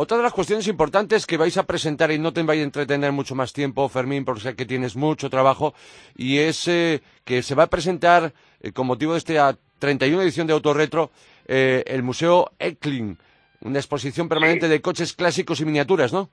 Otra 0.00 0.16
de 0.16 0.22
las 0.22 0.32
cuestiones 0.32 0.68
importantes 0.68 1.26
que 1.26 1.36
vais 1.36 1.58
a 1.58 1.64
presentar, 1.64 2.12
y 2.12 2.20
no 2.20 2.32
te 2.32 2.40
vais 2.44 2.60
a 2.60 2.62
entretener 2.62 3.10
mucho 3.10 3.34
más 3.34 3.52
tiempo, 3.52 3.88
Fermín, 3.88 4.24
porque 4.24 4.42
sé 4.42 4.54
que 4.54 4.64
tienes 4.64 4.94
mucho 4.94 5.28
trabajo, 5.28 5.74
y 6.16 6.38
es 6.38 6.68
eh, 6.68 7.02
que 7.24 7.42
se 7.42 7.56
va 7.56 7.64
a 7.64 7.66
presentar, 7.66 8.32
eh, 8.60 8.70
con 8.70 8.86
motivo 8.86 9.14
de 9.14 9.18
esta 9.18 9.56
31 9.80 10.22
edición 10.22 10.46
de 10.46 10.52
Autorretro, 10.52 11.10
eh, 11.48 11.82
el 11.84 12.04
Museo 12.04 12.52
Eckling, 12.60 13.18
una 13.62 13.80
exposición 13.80 14.28
permanente 14.28 14.66
Sí. 14.66 14.70
de 14.70 14.80
coches 14.80 15.14
clásicos 15.14 15.60
y 15.60 15.64
miniaturas, 15.64 16.12
¿no? 16.12 16.30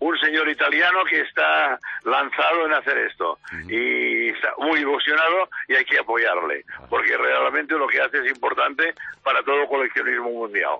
un 0.00 0.18
señor 0.18 0.48
italiano 0.50 0.98
que 1.08 1.20
está 1.20 1.78
lanzado 2.04 2.66
en 2.66 2.74
hacer 2.74 2.98
esto 2.98 3.38
y 3.68 4.28
está 4.30 4.52
muy 4.58 4.80
ilusionado 4.80 5.48
y 5.68 5.74
hay 5.76 5.84
que 5.84 5.98
apoyarle 5.98 6.64
porque 6.90 7.16
realmente 7.16 7.74
lo 7.74 7.86
que 7.86 8.00
hace 8.02 8.18
es 8.18 8.30
importante 8.30 8.92
para 9.22 9.42
todo 9.44 9.66
coleccionismo 9.66 10.30
mundial 10.30 10.76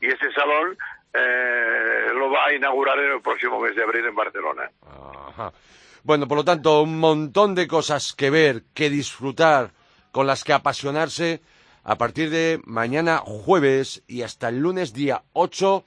y 0.00 0.08
este 0.08 0.30
salón 0.32 0.76
eh, 1.16 2.12
lo 2.14 2.30
va 2.30 2.46
a 2.46 2.54
inaugurar 2.54 2.98
en 2.98 3.12
el 3.12 3.20
próximo 3.22 3.60
mes 3.60 3.74
de 3.74 3.82
abril 3.82 4.04
en 4.06 4.14
Barcelona 4.14 4.70
Ajá. 5.28 5.52
Bueno, 6.06 6.28
por 6.28 6.38
lo 6.38 6.44
tanto, 6.44 6.82
un 6.82 7.00
montón 7.00 7.56
de 7.56 7.66
cosas 7.66 8.14
que 8.14 8.30
ver, 8.30 8.62
que 8.74 8.90
disfrutar, 8.90 9.72
con 10.12 10.28
las 10.28 10.44
que 10.44 10.52
apasionarse 10.52 11.42
a 11.82 11.98
partir 11.98 12.30
de 12.30 12.60
mañana 12.64 13.18
jueves 13.18 14.04
y 14.06 14.22
hasta 14.22 14.48
el 14.48 14.60
lunes 14.60 14.92
día 14.92 15.24
8 15.32 15.84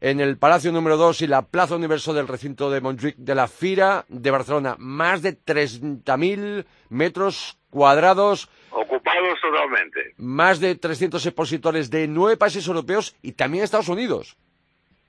en 0.00 0.20
el 0.20 0.36
Palacio 0.36 0.72
número 0.72 0.96
2 0.96 1.20
y 1.20 1.26
la 1.26 1.42
Plaza 1.42 1.76
Universo 1.76 2.12
del 2.12 2.28
recinto 2.28 2.70
de 2.70 2.80
Montjuic 2.80 3.16
de 3.16 3.34
la 3.34 3.46
Fira 3.46 4.04
de 4.08 4.30
Barcelona. 4.30 4.74
Más 4.78 5.22
de 5.22 5.38
30.000 5.38 6.64
metros 6.88 7.58
cuadrados, 7.70 8.48
ocupados 8.70 9.38
totalmente 9.40 10.14
más 10.16 10.60
de 10.60 10.74
300 10.74 11.24
expositores 11.24 11.90
de 11.90 12.08
nueve 12.08 12.36
países 12.36 12.66
europeos 12.66 13.14
y 13.22 13.32
también 13.32 13.64
Estados 13.64 13.88
Unidos. 13.88 14.36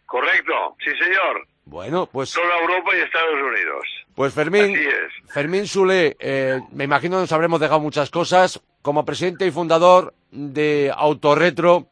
Correcto 0.05 0.75
sí 0.83 0.91
señor 0.97 1.47
Bueno, 1.65 2.07
pues, 2.11 2.33
toda 2.33 2.59
Europa 2.59 2.91
y 2.95 2.99
Estados 3.01 3.33
Unidos 3.33 3.85
pues 4.15 4.33
Fermín, 4.33 4.75
así 4.75 4.85
es 4.85 5.31
Fermín 5.33 5.65
Sule, 5.67 6.15
eh, 6.19 6.59
me 6.71 6.83
imagino 6.83 7.19
nos 7.19 7.31
habremos 7.31 7.59
dejado 7.59 7.79
muchas 7.79 8.09
cosas. 8.11 8.61
Como 8.83 9.05
presidente 9.05 9.47
y 9.47 9.51
fundador 9.51 10.13
de 10.29 10.91
Autorretro, 10.95 11.87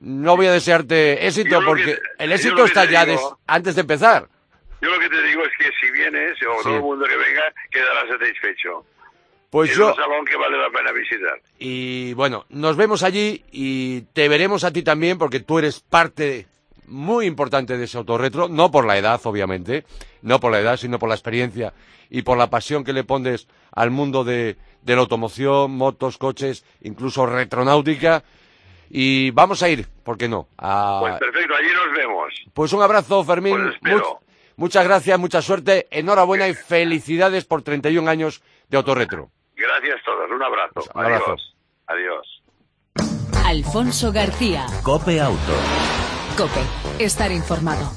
no 0.00 0.36
voy 0.36 0.46
a 0.46 0.52
desearte 0.52 1.26
éxito 1.26 1.60
porque 1.64 1.84
que- 1.96 1.98
el 2.18 2.30
éxito 2.32 2.64
está 2.66 2.84
ya 2.84 3.04
digo- 3.06 3.18
des- 3.18 3.38
antes 3.46 3.74
de 3.74 3.80
empezar. 3.80 4.28
yo 4.82 4.90
lo 4.90 4.98
que 5.00 5.08
te 5.08 5.22
digo 5.22 5.42
es 5.42 5.50
que 5.58 5.70
si 5.80 5.90
vienes 5.92 6.32
o 6.46 6.56
Sí. 6.58 6.62
todo 6.64 6.76
el 6.76 6.82
mundo 6.82 7.06
que 7.06 7.16
venga 7.16 7.42
quedará 7.70 8.06
satisfecho 8.08 8.84
Pues 9.50 9.70
es 9.70 9.76
yo, 9.76 9.88
un 9.88 9.96
salón 9.96 10.24
que 10.26 10.36
vale 10.36 10.56
la 10.58 10.70
pena 10.70 10.92
visitar 10.92 11.40
y 11.58 12.12
bueno, 12.14 12.44
nos 12.50 12.76
vemos 12.76 13.02
allí 13.02 13.42
y 13.50 14.02
te 14.12 14.28
veremos 14.28 14.62
a 14.62 14.72
ti 14.72 14.82
también 14.82 15.18
porque 15.18 15.40
tú 15.40 15.58
eres 15.58 15.80
parte 15.80 16.46
muy 16.90 17.26
importante 17.26 17.76
de 17.78 17.84
ese 17.84 17.96
autorretro, 17.98 18.48
no 18.48 18.70
por 18.70 18.84
la 18.86 18.98
edad, 18.98 19.20
obviamente, 19.24 19.84
no 20.22 20.40
por 20.40 20.52
la 20.52 20.60
edad, 20.60 20.76
sino 20.76 20.98
por 20.98 21.08
la 21.08 21.14
experiencia 21.14 21.72
y 22.10 22.22
por 22.22 22.36
la 22.36 22.50
pasión 22.50 22.84
que 22.84 22.92
le 22.92 23.04
pones 23.04 23.46
al 23.72 23.90
mundo 23.90 24.24
de, 24.24 24.56
de 24.82 24.94
la 24.94 25.00
automoción, 25.00 25.70
motos, 25.72 26.18
coches, 26.18 26.64
incluso 26.82 27.24
retronáutica. 27.26 28.22
Y 28.90 29.30
vamos 29.30 29.62
a 29.62 29.68
ir, 29.68 29.86
¿por 30.02 30.18
qué 30.18 30.28
no? 30.28 30.48
A- 30.58 30.98
Pues 31.00 31.14
perfecto, 31.18 31.54
allí 31.54 31.68
nos 31.72 31.96
vemos. 31.96 32.32
Pues 32.52 32.72
un 32.72 32.82
abrazo, 32.82 33.22
Fermín. 33.24 33.56
Pues. 33.80 33.94
Much- 33.94 34.18
muchas 34.56 34.84
gracias, 34.84 35.18
mucha 35.18 35.40
suerte, 35.42 35.86
enhorabuena 35.92 36.48
y 36.48 36.54
felicidades 36.54 37.44
por 37.44 37.62
31 37.62 38.10
años 38.10 38.42
de 38.68 38.76
Autorretro. 38.76 39.30
Gracias 39.54 40.00
a 40.00 40.04
todos, 40.04 40.30
un 40.32 40.42
abrazo. 40.42 40.72
Pues, 40.74 40.88
un 40.94 41.04
abrazo. 41.04 41.36
Adiós. 41.86 42.42
Adiós. 42.96 43.46
Alfonso 43.46 44.10
García. 44.12 44.66
Cope 44.82 45.20
Auto. 45.20 46.09
Estar 46.98 47.30
informado. 47.32 47.92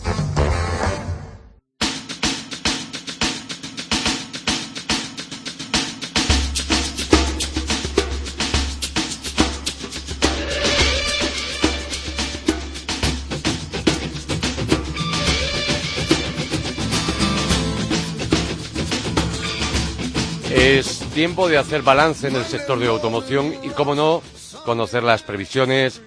Es 20.53 20.99
tiempo 21.13 21.47
de 21.47 21.57
hacer 21.57 21.81
balance 21.81 22.27
en 22.27 22.35
el 22.35 22.43
sector 22.43 22.77
de 22.77 22.87
automoción 22.87 23.53
y, 23.63 23.69
como 23.69 23.95
no, 23.95 24.21
conocer 24.65 25.03
las 25.03 25.21
previsiones 25.23 26.01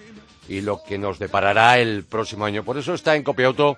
y 0.47 0.61
lo 0.61 0.81
que 0.83 0.97
nos 0.97 1.19
deparará 1.19 1.79
el 1.79 2.03
próximo 2.03 2.45
año. 2.45 2.63
Por 2.63 2.77
eso 2.77 2.93
está 2.93 3.15
en 3.15 3.23
Copiauto 3.23 3.77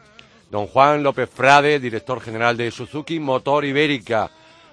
don 0.49 0.67
Juan 0.67 1.03
López 1.03 1.29
Frade, 1.29 1.79
director 1.79 2.21
general 2.21 2.57
de 2.57 2.71
Suzuki 2.71 3.19
Motor 3.19 3.65
Ibérica. 3.65 4.29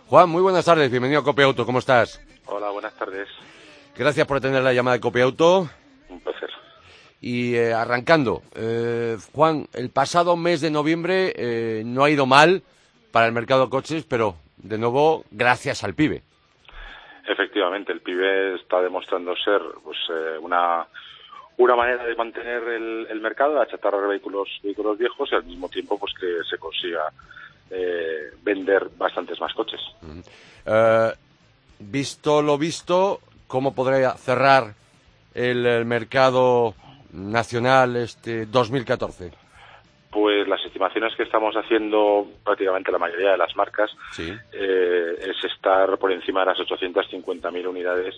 Juan, 0.07 0.29
muy 0.29 0.43
buenas 0.43 0.65
tardes, 0.65 0.91
bienvenido 0.91 1.21
a 1.21 1.25
Copiauto, 1.25 1.67
¿cómo 1.67 1.79
estás? 1.79 2.21
Hola, 2.47 2.71
buenas 2.71 2.95
tardes. 2.95 3.29
Gracias 3.97 4.27
por 4.27 4.37
atender 4.37 4.63
la 4.63 4.73
llamada 4.73 4.97
de 4.97 5.01
Copiauto. 5.01 5.69
Un 6.09 6.21
placer. 6.21 6.51
Y 7.21 7.55
eh, 7.55 7.73
arrancando, 7.73 8.43
eh, 8.55 9.17
Juan, 9.33 9.67
el 9.73 9.91
pasado 9.91 10.37
mes 10.37 10.61
de 10.61 10.71
noviembre 10.71 11.33
eh, 11.37 11.83
no 11.85 12.05
ha 12.05 12.11
ido 12.11 12.27
mal 12.27 12.63
para 13.11 13.27
el 13.27 13.33
mercado 13.33 13.65
de 13.65 13.71
coches, 13.71 14.05
pero 14.05 14.37
de 14.59 14.79
nuevo 14.79 15.25
gracias 15.31 15.83
al 15.83 15.95
pibe. 15.95 16.23
Efectivamente, 17.27 17.93
el 17.93 18.03
pibe 18.03 18.55
está 18.55 18.81
demostrando 18.81 19.35
ser 19.37 19.61
pues 19.83 19.97
eh, 20.11 20.39
una 20.41 20.87
una 21.59 21.77
manera 21.77 22.05
de 22.05 22.15
mantener 22.15 22.63
el, 22.65 23.07
el 23.11 23.21
mercado, 23.21 23.55
de 23.55 23.63
achatarrar 23.63 24.09
vehículos 24.09 24.49
vehículos 24.63 24.99
viejos 24.99 25.31
y 25.33 25.35
al 25.35 25.45
mismo 25.45 25.69
tiempo 25.69 25.99
pues 25.99 26.13
que 26.19 26.39
se 26.49 26.59
consiga 26.59 27.11
eh, 27.71 28.31
vender 28.43 28.89
bastantes 28.97 29.41
más 29.41 29.53
coches. 29.55 29.81
Eh, 30.67 31.13
visto 31.79 32.43
lo 32.43 32.59
visto, 32.59 33.21
¿cómo 33.47 33.75
podría 33.75 34.13
cerrar 34.13 34.75
el, 35.35 35.67
el 35.67 35.85
mercado 35.85 36.75
nacional 37.13 37.97
este 37.97 38.47
2014? 38.47 39.33
Pues 40.11 40.49
las 40.49 40.65
estimaciones 40.65 41.15
que 41.17 41.25
estamos 41.25 41.55
haciendo 41.57 42.27
prácticamente 42.45 42.93
la 42.93 42.99
mayoría 42.99 43.33
de 43.33 43.37
las 43.37 43.55
marcas 43.57 43.91
eh, 44.19 45.17
es 45.21 45.45
estar 45.45 45.99
por 45.99 46.13
encima 46.13 46.41
de 46.41 46.47
las 46.47 46.59
850.000 46.59 47.67
unidades 47.67 48.15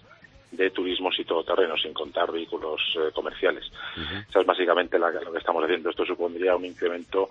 de 0.50 0.70
turismos 0.70 1.18
y 1.18 1.24
todoterreno, 1.24 1.76
sin 1.76 1.92
contar 1.92 2.32
vehículos 2.32 2.80
eh, 2.96 3.10
comerciales. 3.12 3.64
Eso 4.28 4.40
es 4.40 4.46
básicamente 4.46 4.98
lo 4.98 5.32
que 5.32 5.38
estamos 5.38 5.62
haciendo. 5.64 5.90
Esto 5.90 6.04
supondría 6.06 6.56
un 6.56 6.64
incremento 6.64 7.30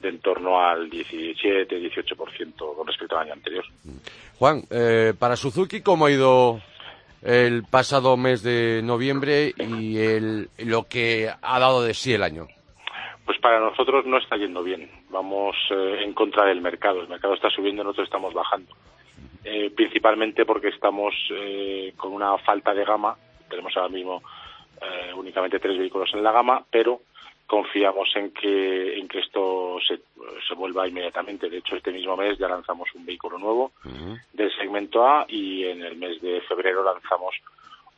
de 0.00 0.08
en 0.10 0.18
torno 0.20 0.60
al 0.60 0.90
17-18% 0.90 2.76
con 2.76 2.86
respecto 2.86 3.16
al 3.16 3.24
año 3.24 3.32
anterior. 3.32 3.64
Juan, 4.38 4.62
eh, 4.70 5.14
para 5.18 5.36
Suzuki, 5.36 5.80
¿cómo 5.80 6.06
ha 6.06 6.10
ido 6.10 6.60
el 7.22 7.64
pasado 7.64 8.16
mes 8.16 8.42
de 8.42 8.82
noviembre 8.82 9.54
y 9.56 9.98
el, 9.98 10.48
lo 10.58 10.84
que 10.84 11.30
ha 11.40 11.58
dado 11.58 11.82
de 11.82 11.94
sí 11.94 12.12
el 12.12 12.22
año? 12.22 12.48
Pues 13.24 13.38
para 13.40 13.58
nosotros 13.58 14.04
no 14.04 14.18
está 14.18 14.36
yendo 14.36 14.62
bien. 14.62 14.90
Vamos 15.08 15.56
eh, 15.70 16.02
en 16.04 16.12
contra 16.12 16.44
del 16.44 16.60
mercado. 16.60 17.00
El 17.00 17.08
mercado 17.08 17.34
está 17.34 17.48
subiendo, 17.48 17.82
nosotros 17.82 18.06
estamos 18.06 18.34
bajando. 18.34 18.74
Eh, 19.44 19.70
principalmente 19.70 20.46
porque 20.46 20.68
estamos 20.68 21.14
eh, 21.30 21.92
con 21.96 22.12
una 22.12 22.38
falta 22.38 22.72
de 22.72 22.84
gama. 22.84 23.16
Tenemos 23.48 23.76
ahora 23.76 23.88
mismo 23.88 24.22
únicamente 25.16 25.60
tres 25.60 25.78
vehículos 25.78 26.10
en 26.12 26.22
la 26.22 26.30
gama, 26.30 26.62
pero 26.70 27.00
confiamos 27.46 28.08
en 28.16 28.32
que, 28.32 28.98
en 28.98 29.08
que 29.08 29.20
esto 29.20 29.78
se, 29.86 30.00
se 30.46 30.54
vuelva 30.54 30.88
inmediatamente. 30.88 31.48
De 31.48 31.58
hecho, 31.58 31.76
este 31.76 31.92
mismo 31.92 32.16
mes 32.16 32.38
ya 32.38 32.48
lanzamos 32.48 32.88
un 32.94 33.06
vehículo 33.06 33.38
nuevo 33.38 33.72
del 34.32 34.54
segmento 34.56 35.06
A 35.06 35.24
y 35.28 35.64
en 35.64 35.82
el 35.82 35.96
mes 35.96 36.20
de 36.20 36.40
febrero 36.42 36.82
lanzamos 36.82 37.34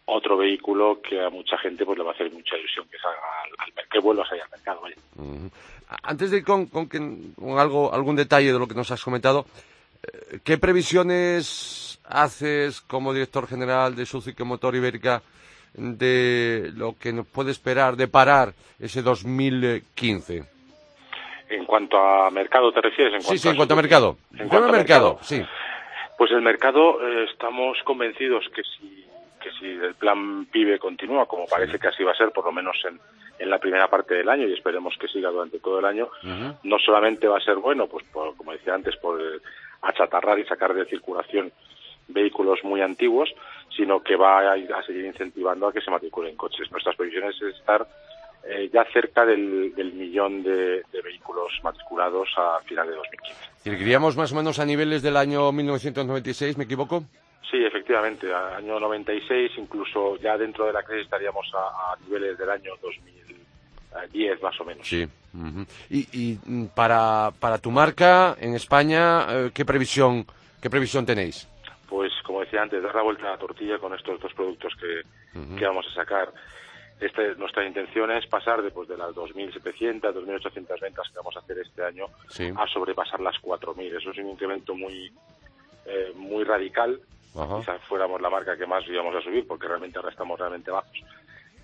otro 0.06 0.36
vehículo 0.36 1.00
que 1.02 1.20
a 1.20 1.30
mucha 1.30 1.58
gente 1.58 1.84
pues 1.84 1.98
le 1.98 2.04
va 2.04 2.12
a 2.12 2.14
hacer 2.14 2.30
mucha 2.32 2.56
ilusión 2.56 2.86
que 2.88 2.98
salga 2.98 3.18
al, 3.58 3.72
mercado, 3.74 3.88
que 3.90 3.98
vuelva 3.98 4.22
a 4.22 4.28
salir 4.28 4.42
al 4.44 4.50
mercado. 4.50 4.82
Antes 6.02 6.30
de 6.30 6.38
ir 6.38 6.44
con, 6.44 6.66
con, 6.66 6.86
con, 6.86 7.58
algo, 7.58 7.92
algún 7.92 8.16
detalle 8.16 8.52
de 8.52 8.58
lo 8.58 8.68
que 8.68 8.74
nos 8.74 8.90
has 8.90 9.02
comentado, 9.02 9.46
eh, 9.46 9.74
¿qué 10.44 10.58
previsiones 10.58 12.00
haces 12.04 12.80
como 12.80 13.12
director 13.12 13.48
general 13.48 13.94
de 13.96 14.06
Suzuki 14.06 14.42
Motor 14.44 14.76
Ibérica 14.76 15.22
de 15.74 16.70
lo 16.74 16.96
que 16.98 17.12
nos 17.12 17.26
puede 17.26 17.50
esperar 17.50 17.96
de 17.96 18.08
parar 18.08 18.54
ese 18.78 19.02
2015? 19.02 20.44
En 21.48 21.64
cuanto 21.64 21.96
a 21.96 22.30
mercado, 22.30 22.72
¿te 22.72 22.80
refieres? 22.80 23.14
En 23.14 23.22
sí, 23.22 23.38
sí, 23.38 23.48
en 23.48 23.56
cuanto 23.56 23.74
a 23.74 23.76
mercado. 23.76 24.16
En 24.36 24.48
cuanto 24.48 24.68
a 24.68 24.72
mercado, 24.72 25.18
sí. 25.22 25.42
Pues 26.18 26.30
el 26.32 26.42
mercado 26.42 27.00
eh, 27.06 27.26
estamos 27.30 27.78
convencidos 27.84 28.44
que 28.54 28.62
si 28.62 29.06
que 29.46 29.52
si 29.60 29.66
el 29.66 29.94
plan 29.94 30.46
PIBE 30.46 30.80
continúa, 30.80 31.26
como 31.26 31.46
parece 31.46 31.78
que 31.78 31.86
así 31.86 32.02
va 32.02 32.10
a 32.10 32.16
ser, 32.16 32.30
por 32.32 32.44
lo 32.44 32.50
menos 32.50 32.76
en, 32.84 32.98
en 33.38 33.48
la 33.48 33.58
primera 33.58 33.88
parte 33.88 34.14
del 34.14 34.28
año, 34.28 34.48
y 34.48 34.52
esperemos 34.52 34.96
que 34.98 35.06
siga 35.06 35.30
durante 35.30 35.60
todo 35.60 35.78
el 35.78 35.84
año, 35.84 36.08
no 36.64 36.78
solamente 36.80 37.28
va 37.28 37.38
a 37.38 37.44
ser 37.44 37.54
bueno, 37.56 37.86
pues 37.86 38.04
como 38.10 38.50
decía 38.50 38.74
antes, 38.74 38.96
por 38.96 39.20
achatarrar 39.88 40.38
y 40.38 40.44
sacar 40.44 40.74
de 40.74 40.84
circulación 40.86 41.52
vehículos 42.08 42.60
muy 42.62 42.80
antiguos, 42.80 43.34
sino 43.76 44.02
que 44.02 44.16
va 44.16 44.52
a, 44.52 44.82
seguir 44.86 45.04
incentivando 45.06 45.68
a 45.68 45.72
que 45.72 45.80
se 45.80 45.90
matriculen 45.90 46.36
coches. 46.36 46.70
Nuestras 46.70 46.96
previsiones 46.96 47.34
es 47.42 47.56
estar 47.56 47.86
eh, 48.48 48.70
ya 48.72 48.84
cerca 48.92 49.26
del, 49.26 49.72
millón 49.94 50.42
de, 50.42 50.84
vehículos 51.02 51.52
matriculados 51.62 52.28
a 52.36 52.60
final 52.64 52.88
de 52.88 52.94
2015. 52.94 53.82
¿Iríamos 53.82 54.16
más 54.16 54.32
o 54.32 54.36
menos 54.36 54.58
a 54.58 54.64
niveles 54.64 55.02
del 55.02 55.16
año 55.16 55.50
1996, 55.50 56.56
me 56.56 56.64
equivoco? 56.64 57.02
Sí, 57.50 57.64
efectivamente, 57.64 58.32
año 58.32 58.80
96, 58.80 59.52
incluso 59.56 60.16
ya 60.16 60.36
dentro 60.36 60.66
de 60.66 60.72
la 60.72 60.82
crisis 60.82 61.04
estaríamos 61.04 61.50
a, 61.54 61.96
niveles 62.04 62.38
del 62.38 62.50
año 62.50 62.72
2010 64.02 64.42
más 64.42 64.60
o 64.60 64.64
menos. 64.64 64.86
Sí. 64.86 65.06
y, 65.90 66.38
mm, 66.44 66.66
para, 66.74 67.32
para 67.38 67.58
tu 67.58 67.70
marca 67.70 68.36
en 68.40 68.54
España, 68.54 69.26
eh, 69.28 69.50
¿qué 69.52 69.64
previsión, 69.64 70.26
qué 70.60 70.70
previsión 70.70 71.04
tenéis? 71.04 71.48
Pues 71.88 72.12
como 72.24 72.40
decía 72.40 72.62
antes, 72.62 72.82
dar 72.82 72.94
la 72.94 73.02
vuelta 73.02 73.28
a 73.28 73.30
la 73.32 73.38
tortilla 73.38 73.78
con 73.78 73.94
estos 73.94 74.20
dos 74.20 74.32
productos 74.34 74.72
que, 74.80 75.02
que 75.56 75.66
vamos 75.66 75.86
a 75.90 75.94
sacar. 75.94 76.32
Este, 76.98 77.34
nuestra 77.36 77.66
intención 77.66 78.10
es 78.10 78.26
pasar 78.26 78.62
después 78.62 78.88
de 78.88 78.96
las 78.96 79.10
2.700, 79.10 80.00
2.800 80.00 80.80
ventas 80.80 81.08
que 81.10 81.16
vamos 81.16 81.36
a 81.36 81.40
hacer 81.40 81.58
este 81.58 81.84
año 81.84 82.06
a 82.56 82.66
sobrepasar 82.66 83.20
las 83.20 83.36
4.000. 83.36 83.98
Eso 83.98 84.10
es 84.10 84.18
un 84.18 84.30
incremento 84.30 84.74
muy, 84.74 85.12
eh, 85.84 86.12
muy 86.16 86.42
radical 86.42 86.98
Quizás 87.58 87.82
fuéramos 87.82 88.20
la 88.20 88.30
marca 88.30 88.56
que 88.56 88.66
más 88.66 88.86
íbamos 88.88 89.14
a 89.14 89.20
subir 89.20 89.46
porque 89.46 89.68
realmente 89.68 89.98
ahora 89.98 90.10
estamos 90.10 90.38
realmente 90.38 90.70
bajos. 90.70 90.98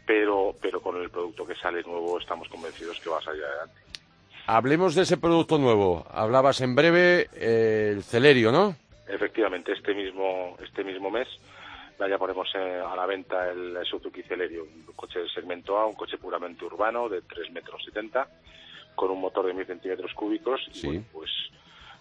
Pero, 0.06 0.54
pero 0.60 0.80
con 0.80 1.00
el 1.00 1.10
producto 1.10 1.46
que 1.46 1.54
sale 1.54 1.82
nuevo 1.82 2.18
estamos 2.18 2.48
convencidos 2.48 2.98
que 3.00 3.10
va 3.10 3.18
a 3.18 3.22
salir 3.22 3.44
adelante. 3.44 3.80
Hablemos 4.46 4.94
de 4.94 5.02
ese 5.02 5.16
producto 5.16 5.58
nuevo. 5.58 6.04
Hablabas 6.10 6.60
en 6.60 6.74
breve 6.74 7.28
eh, 7.34 7.92
el 7.94 8.02
Celerio, 8.02 8.50
¿no? 8.50 8.74
Efectivamente, 9.06 9.72
este 9.72 9.94
mismo, 9.94 10.56
este 10.60 10.82
mismo 10.82 11.10
mes 11.10 11.28
ya 12.08 12.18
ponemos 12.18 12.48
eh, 12.54 12.82
a 12.84 12.94
la 12.96 13.06
venta 13.06 13.50
el 13.50 13.78
Suzuki 13.84 14.22
Celerio, 14.22 14.64
un 14.64 14.92
coche 14.94 15.20
del 15.20 15.30
segmento 15.30 15.78
A, 15.78 15.86
un 15.86 15.94
coche 15.94 16.18
puramente 16.18 16.64
urbano 16.64 17.08
de 17.08 17.22
3 17.22 17.50
metros 17.52 17.84
70, 17.84 18.26
con 18.94 19.10
un 19.10 19.20
motor 19.20 19.46
de 19.46 19.54
1000 19.54 19.66
centímetros 19.66 20.12
cúbicos 20.14 20.60
y 20.82 20.98
pues, 20.98 21.30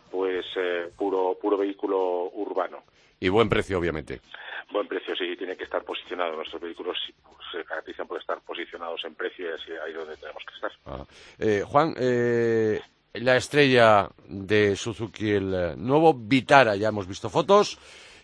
pues 0.10 0.46
eh, 0.58 0.90
puro, 0.98 1.38
puro 1.42 1.58
vehículo 1.58 2.30
urbano. 2.34 2.84
Y 3.22 3.30
buen 3.30 3.48
precio, 3.48 3.78
obviamente. 3.78 4.20
Buen 4.72 4.88
precio, 4.88 5.16
sí, 5.16 5.38
tiene 5.38 5.56
que 5.56 5.64
estar 5.64 5.84
posicionado. 5.84 6.36
Nuestros 6.36 6.60
vehículos 6.60 6.98
se 7.52 7.64
caracterizan 7.64 8.08
por 8.08 8.20
estar 8.20 8.42
posicionados 8.42 9.06
en 9.06 9.14
precio 9.14 9.48
y 9.48 9.54
así 9.54 9.72
ahí 9.72 9.92
es 9.92 9.98
donde 9.98 10.18
tenemos 10.18 10.44
que 10.44 10.56
estar. 10.56 10.72
Ah. 10.88 11.06
Eh, 11.38 11.64
Juan, 11.66 11.94
eh, 12.00 12.82
la 13.14 13.36
estrella 13.36 14.10
de 14.28 14.76
Suzuki, 14.76 15.30
el 15.30 15.54
eh, 15.54 15.74
nuevo 15.78 16.16
Vitara, 16.16 16.76
ya 16.76 16.88
hemos 16.88 17.08
visto 17.08 17.30
fotos. 17.30 17.78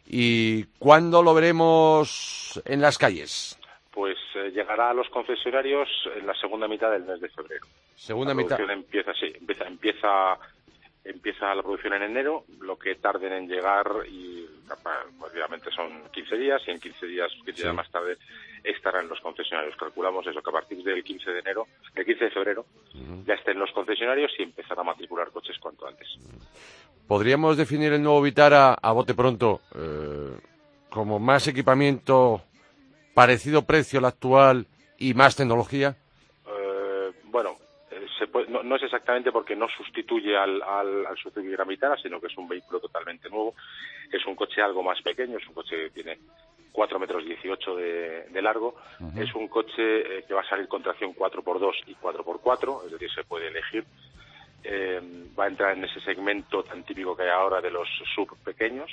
¿Y 0.07 0.63
cuándo 0.79 1.21
lo 1.21 1.36
veremos 1.36 2.60
en 2.65 2.81
las 2.81 2.97
calles? 2.97 3.60
Pues 3.91 4.17
llegará 4.53 4.89
a 4.89 4.93
los 4.93 5.10
concesionarios 5.10 5.89
en 6.15 6.25
la 6.25 6.33
segunda 6.36 6.67
mitad 6.67 6.89
del 6.91 7.03
mes 7.03 7.19
de 7.21 7.29
febrero. 7.29 7.67
Segunda 7.95 8.33
la 8.33 8.41
mitad. 8.41 8.60
Empieza, 8.71 9.13
sí, 9.13 9.33
empieza, 9.38 9.67
empieza 9.67 10.39
empieza 11.08 11.56
la 11.56 11.63
producción 11.63 11.93
en 11.93 12.04
enero, 12.04 12.46
lo 12.60 12.78
que 12.78 12.96
tarden 12.96 13.34
en 13.34 13.48
llegar 13.48 13.88
y 14.10 14.46
obviamente 15.20 15.72
son 15.72 16.04
15 16.12 16.38
días 16.38 16.62
y 16.67 16.72
en 16.72 16.80
15 16.80 17.06
días, 17.06 17.32
15 17.46 17.63
días 17.63 17.76
más 17.76 17.89
tarde 17.89 18.17
estarán 18.63 19.08
los 19.08 19.20
concesionarios. 19.22 19.76
Calculamos 19.78 20.28
eso, 20.28 20.41
que 20.41 20.50
a 20.50 20.54
partir 20.54 20.84
del 20.84 21.04
15 21.04 21.32
de 21.32 21.39
enero, 21.39 21.67
el 21.96 22.06
15 22.06 22.26
de 22.26 22.32
febrero, 22.32 22.65
ya 23.26 23.36
estén 23.36 23.58
los 23.60 23.72
concesionarios 23.72 24.32
y 24.38 24.43
empezar 24.43 24.80
a 24.80 24.84
matricular 24.84 25.32
coches 25.32 25.58
cuanto 25.60 25.88
antes. 25.88 26.08
¿Podríamos 27.08 27.56
definir 27.56 27.93
el 27.93 28.04
nuevo 28.04 28.22
Vitara 28.22 28.74
a 28.74 28.91
bote 28.91 29.13
pronto 29.13 29.62
eh, 29.76 30.38
como 30.89 31.20
más 31.20 31.48
equipamiento, 31.48 32.41
parecido 33.13 33.65
precio 33.65 34.00
al 34.00 34.06
actual 34.06 34.67
y 34.98 35.13
más 35.13 35.36
tecnología? 35.36 35.96
No, 38.49 38.75
es 38.75 38.84
exactamente 38.84 39.32
porque 39.32 39.56
no 39.56 39.67
sustituye 39.69 40.36
al, 40.38 40.62
al, 40.62 41.06
al 41.06 41.17
Suzuki 41.17 41.47
Gran 41.47 41.67
Vitara, 41.67 41.97
sino 41.97 42.19
que 42.19 42.27
es 42.27 42.38
un 42.38 42.47
vehículo 42.47 42.80
totalmente 42.80 43.30
nuevo. 43.30 43.56
Es 44.12 44.25
un 44.25 44.36
coche 44.36 44.62
algo 44.62 44.84
más 44.84 45.01
pequeño, 45.01 45.38
es 45.38 45.47
un 45.47 45.53
coche 45.53 45.75
que 45.75 45.89
tiene 45.89 46.17
4 46.71 46.99
metros 46.99 47.25
18 47.25 47.75
de, 47.75 48.41
largo. 48.41 48.75
Es 49.17 49.34
un 49.34 49.47
coche 49.47 50.19
eh, 50.19 50.25
que 50.27 50.34
va 50.34 50.41
a 50.41 50.49
salir 50.49 50.67
con 50.67 50.84
tracción 50.84 51.15
4x2 51.15 51.71
y 51.88 51.95
4x4, 51.95 52.86
es 52.86 52.91
decir, 52.91 53.10
se 53.13 53.23
puede 53.23 53.47
elegir. 53.47 53.84
Eh, 54.63 55.01
va 55.38 55.45
a 55.45 55.47
entrar 55.47 55.75
en 55.75 55.84
ese 55.86 55.99
segmento 56.01 56.63
tan 56.63 56.84
típico 56.84 57.15
que 57.15 57.23
hay 57.23 57.30
ahora 57.30 57.62
de 57.62 57.71
los 57.71 57.88
sub 58.13 58.38
pequeños 58.43 58.91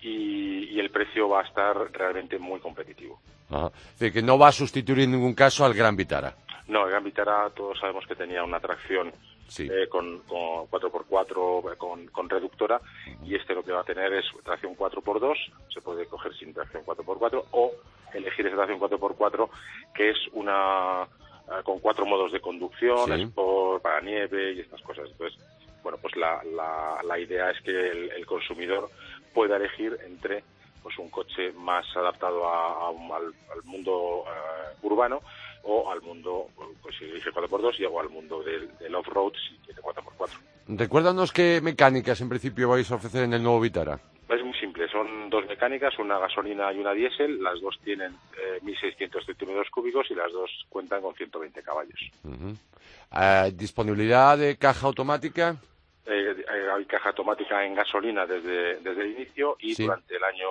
y, 0.00 0.64
y 0.70 0.80
el 0.80 0.90
precio 0.90 1.28
va 1.28 1.40
a 1.40 1.44
estar 1.44 1.76
realmente 1.92 2.38
muy 2.38 2.60
competitivo. 2.60 3.20
Es 3.50 3.98
decir, 3.98 4.12
que 4.12 4.22
no 4.22 4.38
va 4.38 4.48
a 4.48 4.52
sustituir 4.52 5.00
en 5.00 5.12
ningún 5.12 5.34
caso 5.34 5.64
al 5.64 5.74
Gran 5.74 5.96
Vitara. 5.96 6.34
No, 6.68 6.86
Vitara 7.02 7.50
todos 7.50 7.78
sabemos 7.78 8.06
que 8.06 8.14
tenía 8.14 8.44
una 8.44 8.60
tracción 8.60 9.12
eh, 9.58 9.88
con, 9.88 10.20
con, 10.20 10.66
4x4 10.70 11.76
con, 11.76 12.06
con 12.06 12.28
reductora 12.30 12.80
y 13.24 13.34
este 13.34 13.54
lo 13.54 13.62
que 13.62 13.72
va 13.72 13.80
a 13.80 13.84
tener 13.84 14.12
es 14.12 14.24
tracción 14.44 14.76
4x2, 14.76 15.34
se 15.72 15.80
puede 15.80 16.06
coger 16.06 16.34
sin 16.34 16.54
tracción 16.54 16.84
4x4 16.84 17.44
o 17.50 17.72
elegir 18.14 18.46
esa 18.46 18.56
tracción 18.56 18.80
4x4 18.80 19.48
que 19.94 20.10
es 20.10 20.18
una 20.32 21.06
eh, 21.48 21.62
con 21.64 21.80
cuatro 21.80 22.06
modos 22.06 22.32
de 22.32 22.40
conducción, 22.40 23.12
sport, 23.12 23.82
para 23.82 24.00
nieve 24.00 24.52
y 24.52 24.60
estas 24.60 24.80
cosas. 24.82 25.08
Entonces, 25.10 25.38
bueno, 25.82 25.98
pues 26.00 26.14
la, 26.16 26.40
la, 27.04 27.18
idea 27.18 27.50
es 27.50 27.60
que 27.62 27.90
el, 27.90 28.24
consumidor 28.26 28.88
pueda 29.34 29.56
elegir 29.56 29.98
entre 30.06 30.44
pues 30.82 30.96
un 30.98 31.10
coche 31.10 31.52
más 31.52 31.84
adaptado 31.96 32.48
al, 32.48 32.94
mundo 33.64 34.24
eh, 34.26 34.76
urbano 34.82 35.20
o 35.64 35.90
al 35.90 36.02
mundo, 36.02 36.48
pues 36.82 36.96
si 36.96 37.04
elige 37.04 37.30
4x2 37.30 37.80
y 37.80 37.84
hago 37.84 38.00
al 38.00 38.10
mundo 38.10 38.42
del, 38.42 38.94
off-road 38.94 39.32
si 39.48 39.56
tiene 39.66 39.80
4x4. 39.80 40.38
Recuérdanos 40.68 41.32
qué 41.32 41.60
mecánicas 41.62 42.20
en 42.20 42.28
principio 42.28 42.68
vais 42.68 42.90
a 42.90 42.96
ofrecer 42.96 43.24
en 43.24 43.34
el 43.34 43.42
nuevo 43.42 43.60
Vitara. 43.60 43.98
Es 44.28 44.42
muy 44.42 44.54
simple, 44.54 44.88
son 44.88 45.28
dos 45.28 45.46
mecánicas, 45.46 45.98
una 45.98 46.18
gasolina 46.18 46.72
y 46.72 46.78
una 46.78 46.92
diésel, 46.92 47.42
las 47.42 47.60
dos 47.60 47.78
tienen 47.84 48.12
1.600 48.62 49.26
centímetros 49.26 49.68
cúbicos 49.70 50.10
y 50.10 50.14
las 50.14 50.32
dos 50.32 50.50
cuentan 50.68 51.02
con 51.02 51.14
120 51.14 51.62
caballos. 51.62 52.00
¿Disponibilidad 53.54 54.38
de 54.38 54.56
caja 54.56 54.86
automática? 54.86 55.56
hay 56.04 56.84
caja 56.86 57.10
automática 57.10 57.64
en 57.64 57.74
gasolina 57.74 58.26
desde, 58.26 58.80
desde 58.80 59.02
el 59.02 59.12
inicio 59.12 59.56
y 59.60 59.74
durante 59.74 60.16
el 60.16 60.24
año 60.24 60.48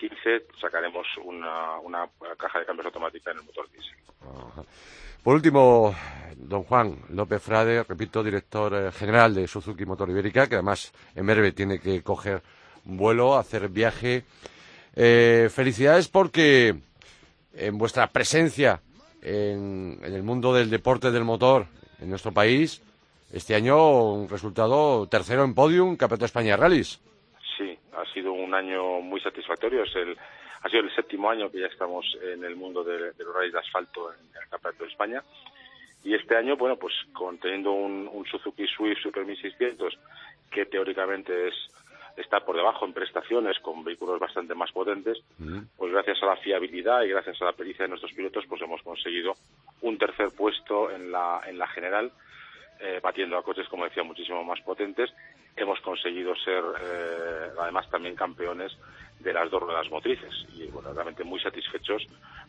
2015 0.00 0.46
sacaremos 0.60 1.06
una, 1.24 1.78
una 1.80 2.08
caja 2.38 2.60
de 2.60 2.66
cambios 2.66 2.86
automática 2.86 3.30
en 3.30 3.38
el 3.38 3.44
motor 3.44 3.68
diésel. 3.70 3.96
Por 5.22 5.34
último, 5.34 5.94
don 6.36 6.62
Juan 6.62 6.96
López 7.10 7.42
Frade, 7.42 7.82
repito, 7.82 8.22
director 8.22 8.74
eh, 8.74 8.92
general 8.92 9.34
de 9.34 9.48
Suzuki 9.48 9.84
Motor 9.84 10.10
Ibérica, 10.10 10.46
que 10.46 10.54
además 10.54 10.92
en 11.14 11.26
breve 11.26 11.52
tiene 11.52 11.80
que 11.80 12.02
coger 12.02 12.42
vuelo, 12.84 13.36
hacer 13.36 13.68
viaje. 13.68 14.24
Eh, 14.94 15.48
felicidades 15.52 16.08
porque 16.08 16.74
en 17.54 17.78
vuestra 17.78 18.06
presencia 18.08 18.80
en, 19.20 19.98
el 20.02 20.22
mundo 20.22 20.54
del 20.54 20.70
deporte 20.70 21.10
del 21.10 21.24
motor 21.24 21.66
en 22.00 22.08
nuestro 22.08 22.32
país, 22.32 22.80
este 23.32 23.54
año 23.54 24.12
un 24.12 24.28
resultado 24.28 25.06
tercero 25.08 25.44
en 25.44 25.54
podium, 25.54 25.96
Campeonato 25.96 26.22
de 26.22 26.26
España 26.26 26.56
Rallys. 26.56 27.00
Sí, 27.58 27.78
ha 27.92 28.04
sido 28.14 28.27
un 28.48 28.54
año 28.54 29.00
muy 29.00 29.20
satisfactorio. 29.20 29.84
Es 29.84 29.94
el, 29.94 30.16
ha 30.62 30.68
sido 30.68 30.82
el 30.82 30.94
séptimo 30.94 31.30
año 31.30 31.50
que 31.50 31.60
ya 31.60 31.66
estamos 31.66 32.04
en 32.22 32.44
el 32.44 32.56
mundo 32.56 32.82
de, 32.82 33.12
los 33.18 33.34
rallies 33.34 33.52
de 33.52 33.60
asfalto 33.60 34.12
en 34.12 34.26
el 34.36 34.48
Campeonato 34.48 34.84
de 34.84 34.90
España. 34.90 35.22
Y 36.02 36.14
este 36.14 36.36
año, 36.36 36.56
bueno, 36.56 36.76
pues 36.76 36.94
teniendo 37.40 37.72
un, 37.72 38.24
Suzuki 38.30 38.66
Swift 38.66 38.98
Super 39.02 39.24
1600, 39.24 39.98
que 40.50 40.66
teóricamente 40.66 41.48
es 41.48 41.54
está 42.16 42.40
por 42.40 42.56
debajo 42.56 42.84
en 42.84 42.92
prestaciones 42.92 43.60
con 43.60 43.84
vehículos 43.84 44.18
bastante 44.18 44.52
más 44.52 44.72
potentes, 44.72 45.18
pues 45.76 45.92
gracias 45.92 46.20
a 46.20 46.26
la 46.26 46.36
fiabilidad 46.36 47.02
y 47.02 47.10
gracias 47.10 47.40
a 47.40 47.44
la 47.44 47.52
pericia 47.52 47.84
de 47.84 47.90
nuestros 47.90 48.12
pilotos, 48.12 48.44
pues 48.48 48.60
hemos 48.60 48.82
conseguido 48.82 49.34
un 49.82 49.96
tercer 49.98 50.30
puesto 50.36 50.90
en 50.90 51.12
la, 51.12 51.42
en 51.46 51.58
la 51.58 51.68
general, 51.68 52.10
eh, 52.80 53.00
batiendo 53.02 53.36
a 53.36 53.42
coches, 53.42 53.68
como 53.68 53.84
decía, 53.84 54.02
muchísimo 54.02 54.42
más 54.44 54.60
potentes. 54.60 55.10
Hemos 55.56 55.80
conseguido 55.80 56.34
ser, 56.36 56.62
eh, 56.80 57.50
además, 57.58 57.88
también 57.90 58.14
campeones 58.14 58.72
de 59.18 59.32
las 59.32 59.50
dos 59.50 59.62
ruedas 59.62 59.90
motrices 59.90 60.32
y 60.54 60.66
bueno, 60.68 60.92
realmente 60.92 61.24
muy 61.24 61.40
satisfechos 61.40 62.06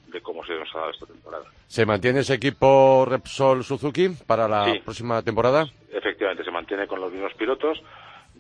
de 0.08 0.22
cómo 0.22 0.46
se 0.46 0.54
nos 0.54 0.70
ha 0.76 0.80
dado 0.80 0.92
esta 0.92 1.06
temporada. 1.08 1.46
¿Se 1.66 1.86
mantiene 1.86 2.20
ese 2.20 2.36
equipo 2.36 3.06
Repsol 3.08 3.64
Suzuki 3.64 4.10
para 4.28 4.48
la 4.48 4.76
próxima 4.84 5.22
temporada? 5.24 5.66
Efectivamente, 5.92 6.44
se 6.44 6.52
mantiene 6.52 6.88
con 6.88 7.02
los 7.02 7.12
mismos 7.12 7.34
pilotos, 7.34 7.82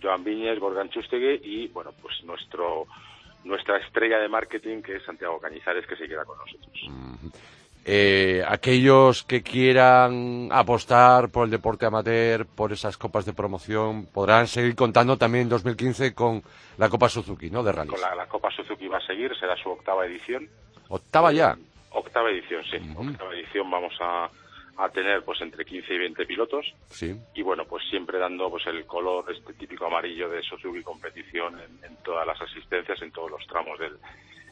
Joan 0.02 0.24
Viñez, 0.24 0.60
Gorgan 0.60 0.90
Chustegui 0.90 1.42
y 1.44 1.68
bueno, 1.70 1.92
pues 2.02 2.24
nuestro 2.24 2.86
nuestra 3.44 3.78
estrella 3.78 4.20
de 4.20 4.28
marketing 4.28 4.82
que 4.82 4.98
es 4.98 5.04
Santiago 5.04 5.40
Cañizares 5.40 5.88
que 5.88 5.96
se 5.96 6.08
queda 6.08 6.26
con 6.26 6.38
nosotros. 6.38 7.34
Eh, 7.86 8.44
aquellos 8.48 9.24
que 9.24 9.42
quieran 9.42 10.50
apostar 10.52 11.30
por 11.30 11.46
el 11.46 11.52
deporte 11.52 11.86
amateur, 11.86 12.46
por 12.46 12.72
esas 12.72 12.98
copas 12.98 13.26
de 13.26 13.34
promoción, 13.34 14.06
podrán 14.06 14.48
seguir 14.48 14.76
contando 14.76 15.18
también 15.18 15.44
en 15.44 15.50
2015 15.50 16.14
con 16.14 16.44
la 16.78 16.90
Copa 16.90 17.10
Suzuki, 17.10 17.50
¿no? 17.50 17.64
De 17.64 17.72
rally. 17.72 17.90
Con 17.90 18.02
la, 18.02 18.28
Copa 18.28 18.52
Suzuki 18.52 18.88
va 18.88 18.98
a 18.98 19.06
seguir, 19.06 19.36
será 19.40 19.56
su 19.56 19.70
octava 19.70 20.06
edición. 20.06 20.48
¿Octava 20.90 21.32
ya? 21.32 21.58
Octava 21.92 22.30
edición, 22.30 22.64
sí. 22.66 22.78
Octava 22.96 23.34
edición 23.34 23.72
vamos 23.72 23.94
a, 24.02 24.30
tener 24.94 25.24
pues 25.24 25.42
entre 25.42 25.66
15 25.66 25.94
y 25.94 25.98
20 25.98 26.26
pilotos. 26.26 26.74
Sí. 26.90 27.16
Y 27.34 27.42
bueno, 27.42 27.66
pues 27.66 27.84
siempre 27.90 28.20
dando 28.20 28.50
pues 28.50 28.68
el 28.68 28.86
color 28.86 29.26
este 29.32 29.54
típico 29.54 29.88
amarillo 29.88 30.30
de 30.30 30.42
Suzuki 30.44 30.84
competición 30.84 31.60
en, 31.60 31.96
todas 32.04 32.28
las 32.28 32.40
asistencias, 32.42 33.02
en 33.02 33.12
todos 33.12 33.32
los 33.32 33.46
tramos 33.48 33.80
del, 33.80 33.98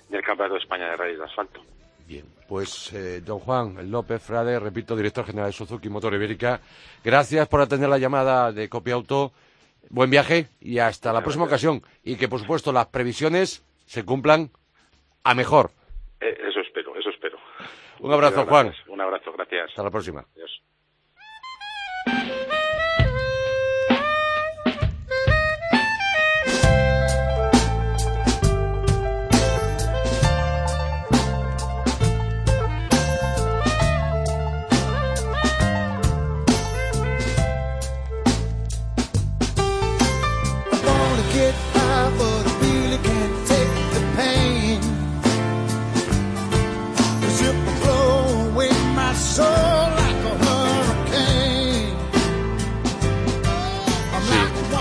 del 0.09 0.23
Campeonato 0.23 0.55
de 0.55 0.61
España 0.61 0.89
de 0.89 0.97
Rallys 0.97 1.19
de 1.19 1.25
Asfalto. 1.25 1.61
Bien, 2.07 2.23
pues 2.47 2.93
eh, 2.93 3.19
don 3.19 3.39
Juan 3.39 3.91
López 3.91 4.21
Frade, 4.21 4.57
repito, 4.59 4.95
director 4.95 5.25
general 5.25 5.49
de 5.49 5.53
Suzuki 5.53 5.89
Motor 5.89 6.13
Ibérica, 6.13 6.61
gracias 7.03 7.49
por 7.49 7.59
atender 7.59 7.89
la 7.89 7.97
llamada 7.97 8.53
de 8.53 8.69
Copia 8.69 8.93
Auto. 8.93 9.33
Buen 9.89 10.09
viaje 10.09 10.47
y 10.61 10.79
hasta 10.79 11.11
la 11.11 11.21
próxima 11.21 11.45
ocasión. 11.45 11.81
Y 12.03 12.15
que, 12.15 12.29
por 12.29 12.39
supuesto, 12.39 12.71
las 12.71 12.87
previsiones 12.87 13.65
se 13.85 14.05
cumplan 14.05 14.51
a 15.23 15.33
mejor. 15.33 15.71
Eh, 16.21 16.37
eso 16.49 16.61
espero, 16.61 16.95
eso 16.97 17.09
espero. 17.09 17.37
Un 17.99 18.13
abrazo, 18.13 18.45
Juan. 18.45 18.73
Un 18.87 19.01
abrazo, 19.01 19.33
gracias. 19.33 19.69
Hasta 19.69 19.83
la 19.83 19.91
próxima. 19.91 20.25
Adiós. 20.33 20.61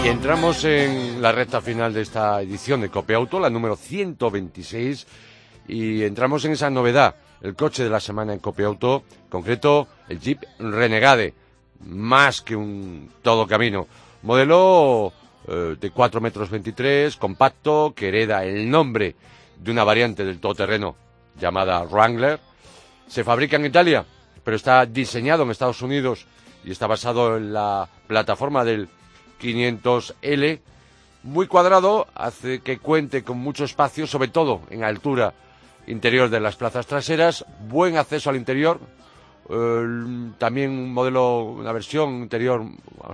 Entramos 0.09 0.63
en 0.65 1.21
la 1.21 1.33
recta 1.33 1.61
final 1.61 1.93
de 1.93 2.03
esta 2.03 2.41
edición 2.41 2.81
de 2.81 2.91
Copia 2.91 3.17
Auto, 3.17 3.41
la 3.41 3.51
número 3.51 3.75
126, 3.75 5.07
y 5.67 6.05
entramos 6.05 6.45
en 6.45 6.53
esa 6.53 6.71
novedad, 6.71 7.17
el 7.41 7.57
coche 7.57 7.83
de 7.83 7.91
la 7.91 7.99
semana 7.99 8.33
en 8.33 8.39
Copia 8.39 8.67
Auto, 8.67 9.03
concreto 9.29 9.89
el 10.09 10.21
Jeep 10.21 10.45
Renegade, 10.61 11.35
más 11.87 12.41
que 12.41 12.55
un 12.55 13.11
todo 13.21 13.49
camino, 13.49 13.89
modelo 14.23 15.13
eh, 15.49 15.77
de 15.81 15.91
4 15.91 16.21
metros 16.21 16.51
23, 16.51 17.17
compacto, 17.17 17.93
que 17.95 18.09
hereda 18.09 18.45
el 18.45 18.71
nombre 18.71 19.17
de 19.59 19.71
una 19.73 19.83
variante 19.83 20.25
del 20.25 20.39
todoterreno 20.39 20.95
llamada 21.37 21.83
Wrangler, 21.83 22.39
se 23.09 23.25
fabrica 23.25 23.57
en 23.57 23.67
Italia, 23.67 24.05
pero 24.45 24.57
está 24.57 24.87
diseñado 24.87 25.43
en 25.43 25.51
Estados 25.51 25.83
Unidos 25.83 26.27
y 26.65 26.71
está 26.71 26.87
basado 26.87 27.37
en 27.37 27.53
la 27.53 27.89
plataforma 28.07 28.65
del 28.65 28.89
500L, 29.41 30.61
muy 31.23 31.47
cuadrado, 31.47 32.07
hace 32.15 32.61
que 32.61 32.79
cuente 32.79 33.25
con 33.25 33.39
mucho 33.39 33.65
espacio, 33.65 34.07
sobre 34.07 34.29
todo 34.29 34.63
en 34.71 34.85
altura 34.85 35.35
interior 35.87 36.31
de 36.31 36.41
las 36.41 36.57
plazas 36.57 36.87
traseras, 36.87 37.45
buen 37.69 37.97
acceso 37.97 38.31
al 38.31 38.37
interior, 38.37 38.81
también 40.39 40.71
un 40.71 40.93
modelo, 40.93 41.45
una 41.45 41.73
versión 41.73 42.23
interior, 42.23 42.65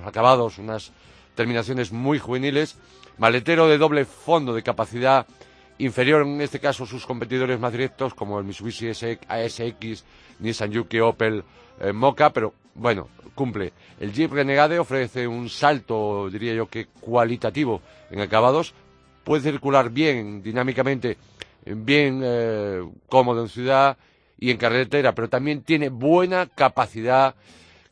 acabados, 0.04 0.58
unas 0.58 0.92
terminaciones 1.34 1.92
muy 1.92 2.18
juveniles, 2.18 2.76
maletero 3.18 3.68
de 3.68 3.78
doble 3.78 4.04
fondo 4.04 4.54
de 4.54 4.62
capacidad 4.62 5.26
inferior, 5.78 6.22
en 6.22 6.40
este 6.40 6.60
caso 6.60 6.86
sus 6.86 7.06
competidores 7.06 7.58
más 7.58 7.72
directos 7.72 8.14
como 8.14 8.38
el 8.38 8.44
Mitsubishi 8.44 8.88
ASX, 8.88 10.04
Nissan 10.38 10.70
Yuki, 10.70 11.00
Opel, 11.00 11.44
eh, 11.80 11.92
pero 12.32 12.54
bueno, 12.74 13.08
cumple. 13.34 13.72
El 14.00 14.12
Jeep 14.12 14.32
Renegade 14.32 14.78
ofrece 14.78 15.26
un 15.26 15.48
salto, 15.48 16.28
diría 16.30 16.54
yo 16.54 16.66
que 16.68 16.86
cualitativo 16.86 17.82
en 18.10 18.20
acabados. 18.20 18.74
Puede 19.24 19.42
circular 19.42 19.90
bien, 19.90 20.42
dinámicamente, 20.42 21.16
bien 21.64 22.20
eh, 22.24 22.82
cómodo 23.08 23.42
en 23.42 23.48
ciudad 23.48 23.96
y 24.38 24.50
en 24.50 24.56
carretera, 24.56 25.14
pero 25.14 25.28
también 25.28 25.62
tiene 25.62 25.88
buena 25.88 26.46
capacidad 26.46 27.34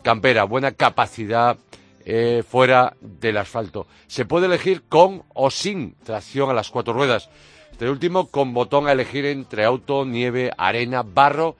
campera, 0.03 0.45
buena 0.45 0.73
capacidad 0.73 1.57
eh, 2.05 2.43
fuera 2.49 2.97
del 3.01 3.37
asfalto. 3.37 3.87
Se 4.07 4.25
puede 4.25 4.47
elegir 4.47 4.83
con 4.88 5.23
o 5.35 5.51
sin 5.51 5.95
tracción 6.03 6.51
a 6.51 6.55
las 6.55 6.71
cuatro 6.71 6.93
ruedas. 6.93 7.29
Este 7.71 7.88
último 7.88 8.27
con 8.27 8.53
botón 8.53 8.88
a 8.88 8.93
elegir 8.93 9.25
entre 9.27 9.64
auto, 9.64 10.05
nieve, 10.05 10.51
arena, 10.59 11.03
barro 11.03 11.57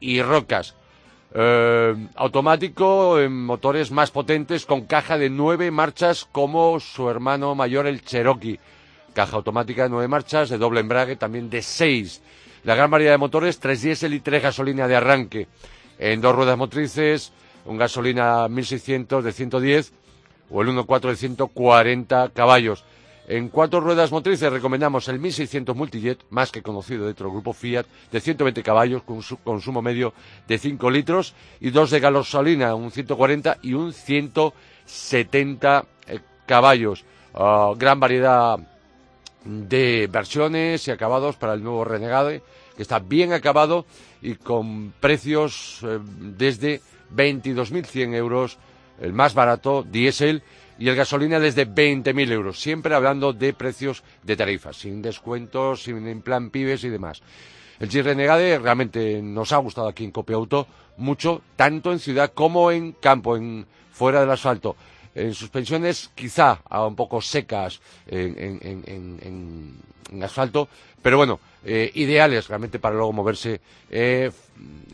y 0.00 0.20
rocas. 0.22 0.74
Eh, 1.34 2.08
automático 2.16 3.18
en 3.18 3.44
motores 3.46 3.90
más 3.90 4.10
potentes 4.10 4.66
con 4.66 4.82
caja 4.82 5.16
de 5.16 5.30
nueve 5.30 5.70
marchas 5.70 6.28
como 6.30 6.78
su 6.78 7.08
hermano 7.08 7.54
mayor 7.54 7.86
el 7.86 8.04
Cherokee. 8.04 8.60
Caja 9.14 9.36
automática 9.36 9.84
de 9.84 9.88
nueve 9.88 10.08
marchas, 10.08 10.50
de 10.50 10.58
doble 10.58 10.80
embrague, 10.80 11.16
también 11.16 11.48
de 11.48 11.62
seis. 11.62 12.22
La 12.64 12.74
gran 12.74 12.90
variedad 12.90 13.12
de 13.12 13.18
motores, 13.18 13.60
tres 13.60 13.82
diésel 13.82 14.14
y 14.14 14.20
tres 14.20 14.42
gasolina 14.42 14.86
de 14.86 14.96
arranque. 14.96 15.48
En 15.98 16.20
dos 16.20 16.34
ruedas 16.34 16.58
motrices, 16.58 17.32
un 17.64 17.78
gasolina 17.78 18.48
1600 18.48 19.24
de 19.24 19.32
110 19.32 19.92
o 20.50 20.62
el 20.62 20.68
1.4 20.68 21.08
de 21.08 21.16
140 21.16 22.30
caballos. 22.34 22.84
En 23.28 23.50
cuatro 23.50 23.80
ruedas 23.80 24.10
motrices 24.10 24.52
recomendamos 24.52 25.06
el 25.08 25.20
1600 25.20 25.76
Multijet, 25.76 26.24
más 26.30 26.50
que 26.50 26.60
conocido 26.60 27.06
dentro 27.06 27.26
del 27.26 27.34
grupo 27.34 27.52
Fiat, 27.52 27.86
de 28.10 28.20
120 28.20 28.62
caballos 28.64 29.04
con 29.04 29.22
su 29.22 29.36
consumo 29.36 29.80
medio 29.80 30.12
de 30.48 30.58
5 30.58 30.90
litros 30.90 31.34
y 31.60 31.70
dos 31.70 31.90
de 31.90 32.00
gasolina, 32.00 32.74
un 32.74 32.90
140 32.90 33.58
y 33.62 33.74
un 33.74 33.92
170 33.92 35.84
eh, 36.08 36.18
caballos. 36.46 37.04
Ah, 37.34 37.72
gran 37.76 38.00
variedad 38.00 38.58
de 39.44 40.08
versiones 40.10 40.88
y 40.88 40.90
acabados 40.90 41.36
para 41.36 41.54
el 41.54 41.62
nuevo 41.62 41.84
Renegade, 41.84 42.42
que 42.76 42.82
está 42.82 42.98
bien 42.98 43.32
acabado 43.32 43.86
y 44.20 44.34
con 44.34 44.92
precios 44.98 45.80
eh, 45.84 46.00
desde 46.18 46.80
22.100 47.14 48.14
euros, 48.14 48.58
el 49.00 49.12
más 49.12 49.32
barato, 49.34 49.84
diésel, 49.84 50.42
y 50.82 50.88
el 50.88 50.96
gasolina 50.96 51.38
desde 51.38 51.64
20.000 51.64 52.32
euros, 52.32 52.60
siempre 52.60 52.96
hablando 52.96 53.32
de 53.32 53.52
precios 53.52 54.02
de 54.24 54.34
tarifas, 54.34 54.78
sin 54.78 55.00
descuentos, 55.00 55.84
sin 55.84 56.22
plan 56.22 56.50
pibes 56.50 56.82
y 56.82 56.88
demás. 56.88 57.22
El 57.78 57.88
Jeep 57.88 58.04
Renegade 58.04 58.58
realmente 58.58 59.22
nos 59.22 59.52
ha 59.52 59.58
gustado 59.58 59.86
aquí 59.86 60.02
en 60.02 60.10
Copia 60.10 60.34
Auto 60.34 60.66
mucho, 60.96 61.40
tanto 61.54 61.92
en 61.92 62.00
ciudad 62.00 62.32
como 62.34 62.72
en 62.72 62.94
campo, 62.94 63.36
en 63.36 63.64
fuera 63.92 64.22
del 64.22 64.30
asfalto. 64.32 64.74
En 65.14 65.34
suspensiones 65.34 66.10
quizá 66.16 66.58
un 66.68 66.96
poco 66.96 67.22
secas 67.22 67.80
en, 68.08 69.76
asfalto, 70.20 70.68
pero 71.00 71.16
bueno, 71.16 71.38
eh, 71.64 71.92
ideales 71.94 72.48
realmente 72.48 72.80
para 72.80 72.96
luego 72.96 73.12
moverse 73.12 73.60
eh, 73.88 74.32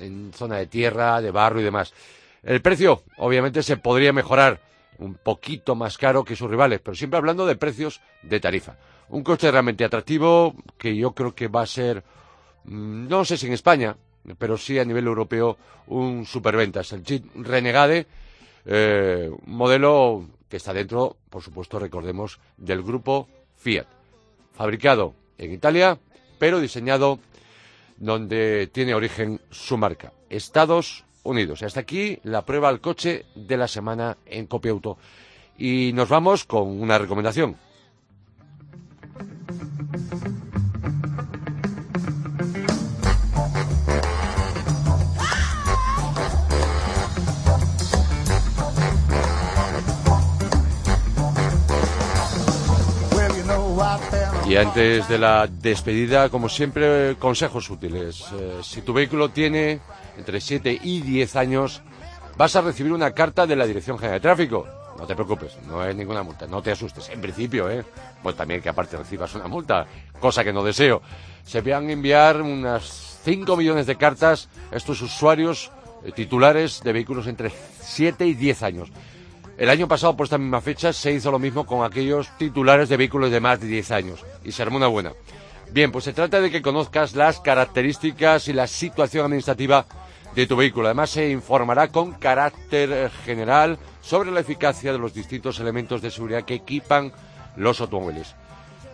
en 0.01 0.33
zona 0.35 0.57
de 0.57 0.67
tierra, 0.67 1.23
de 1.23 1.31
barro 1.31 1.61
y 1.61 1.65
demás. 1.65 1.95
El 2.43 2.61
precio, 2.61 3.05
obviamente, 3.17 3.63
se 3.63 3.79
podría 3.79 4.13
mejorar 4.13 4.69
un 4.99 5.15
poquito 5.15 5.75
más 5.75 5.97
caro 5.97 6.25
que 6.25 6.37
sus 6.37 6.51
rivales, 6.51 6.81
pero 6.81 6.95
siempre 6.95 7.19
hablando 7.19 7.47
de 7.47 7.57
precios 7.57 8.01
de 8.23 8.41
tarifa. 8.41 8.77
Un 9.09 9.23
coche 9.23 9.51
realmente 9.51 9.85
atractivo 9.85 10.55
que 10.77 10.97
yo 10.97 11.13
creo 11.13 11.35
que 11.35 11.49
va 11.49 11.63
a 11.63 11.67
ser, 11.67 12.05
mm, 12.65 13.09
no 13.09 13.25
sé 13.25 13.37
si 13.37 13.47
en 13.47 13.53
España, 13.53 13.97
pero 14.39 14.59
sí 14.59 14.79
a 14.79 14.85
nivel 14.85 15.07
europeo, 15.07 15.57
un 15.87 16.27
superventas. 16.27 16.93
El 16.93 17.05
Jeep 17.05 17.25
Renegade, 17.35 18.07
eh, 18.67 19.31
un 19.31 19.57
modelo 19.57 20.27
que 20.49 20.59
está 20.59 20.73
dentro, 20.73 21.17
por 21.31 21.43
supuesto, 21.43 21.79
recordemos, 21.79 22.39
del 22.57 22.83
grupo 22.83 23.29
Fiat. 23.57 23.87
Fabricado 24.55 25.15
en 25.39 25.53
Italia, 25.53 25.99
pero 26.39 26.61
diseñado 26.61 27.21
donde 27.97 28.69
tiene 28.73 28.95
origen 28.95 29.41
su 29.51 29.77
marca. 29.77 30.13
Estados 30.31 31.05
Unidos. 31.29 31.63
Hasta 31.63 31.81
aquí 31.81 32.19
la 32.25 32.45
prueba 32.45 32.69
al 32.69 32.81
coche 32.81 33.27
de 33.35 33.57
la 33.57 33.69
semana 33.69 34.17
en 34.27 34.47
Copia 34.47 34.73
Auto. 34.73 34.99
Y 35.57 35.93
nos 35.95 36.09
vamos 36.09 36.45
con 36.45 36.81
una 36.81 36.99
recomendación. 36.99 37.57
Y 54.49 54.57
antes 54.57 55.07
de 55.11 55.19
la 55.19 55.47
despedida, 55.47 56.31
como 56.31 56.49
siempre, 56.49 57.17
consejos 57.17 57.69
útiles. 57.69 58.25
Eh, 58.33 58.61
si 58.63 58.81
tu 58.81 58.95
vehículo 58.95 59.29
tiene 59.29 59.79
entre 60.17 60.41
7 60.41 60.81
y 60.83 61.03
10 61.03 61.37
años, 61.37 61.83
vas 62.39 62.57
a 62.57 62.63
recibir 62.63 62.95
una 62.95 63.11
carta 63.11 63.47
de 63.47 63.55
la 63.57 63.67
Dirección 63.67 63.99
General 63.99 64.19
de 64.19 64.23
Tráfico. 64.23 64.67
No 64.99 65.07
te 65.07 65.15
preocupes, 65.15 65.59
no 65.67 65.85
es 65.85 65.95
ninguna 65.95 66.23
multa, 66.23 66.47
no 66.47 66.63
te 66.63 66.71
asustes. 66.71 67.11
En 67.11 67.21
principio, 67.21 67.69
¿eh? 67.69 67.85
Pues 68.23 68.37
también 68.37 68.63
que 68.63 68.71
aparte 68.71 68.97
recibas 68.97 69.35
una 69.35 69.49
multa, 69.49 69.87
cosa 70.19 70.43
que 70.43 70.53
no 70.53 70.65
deseo. 70.65 71.03
Se 71.45 71.61
van 71.61 71.91
a 71.91 71.93
enviar 71.93 72.41
unas 72.41 73.21
5 73.25 73.55
millones 73.55 73.87
de 73.87 73.97
cartas 73.97 74.49
a 74.73 74.77
estos 74.77 75.03
usuarios 75.03 75.71
eh, 76.05 76.13
titulares 76.13 76.83
de 76.83 76.95
vehículos 76.95 77.27
entre 77.27 77.53
7 77.83 78.27
y 78.27 78.33
10 78.33 78.63
años. 78.63 78.89
El 79.59 79.71
año 79.71 79.89
pasado, 79.89 80.17
por 80.17 80.25
esta 80.25 80.39
misma 80.39 80.61
fecha, 80.61 80.93
se 80.93 81.11
hizo 81.11 81.33
lo 81.33 81.41
mismo 81.41 81.67
con 81.67 81.85
aquellos 81.85 82.29
titulares 82.39 82.89
de 82.89 82.97
vehículos 82.97 83.33
de 83.33 83.41
más 83.41 83.61
de 83.61 83.67
10 83.67 83.91
años. 83.91 84.25
Y 84.45 84.53
se 84.53 84.63
armó 84.63 84.77
una 84.77 84.87
buena. 84.87 85.13
Bien, 85.73 85.91
pues 85.91 86.05
se 86.05 86.13
trata 86.13 86.41
de 86.41 86.49
que 86.49 86.63
conozcas 86.63 87.17
las 87.17 87.41
características 87.41 88.47
y 88.47 88.53
la 88.53 88.69
situación 88.69 89.25
administrativa 89.25 89.85
de 90.37 90.47
tu 90.47 90.55
vehículo. 90.55 90.87
Además, 90.87 91.11
se 91.11 91.29
informará 91.29 91.89
con 91.89 92.13
carácter 92.13 93.11
general 93.25 93.79
sobre 94.01 94.31
la 94.31 94.41
eficacia 94.41 94.93
de 94.93 94.99
los 94.99 95.13
distintos 95.13 95.59
elementos 95.59 96.01
de 96.03 96.13
seguridad 96.13 96.45
que 96.45 96.55
equipan 96.55 97.13
los 97.57 97.81
automóviles. 97.81 98.37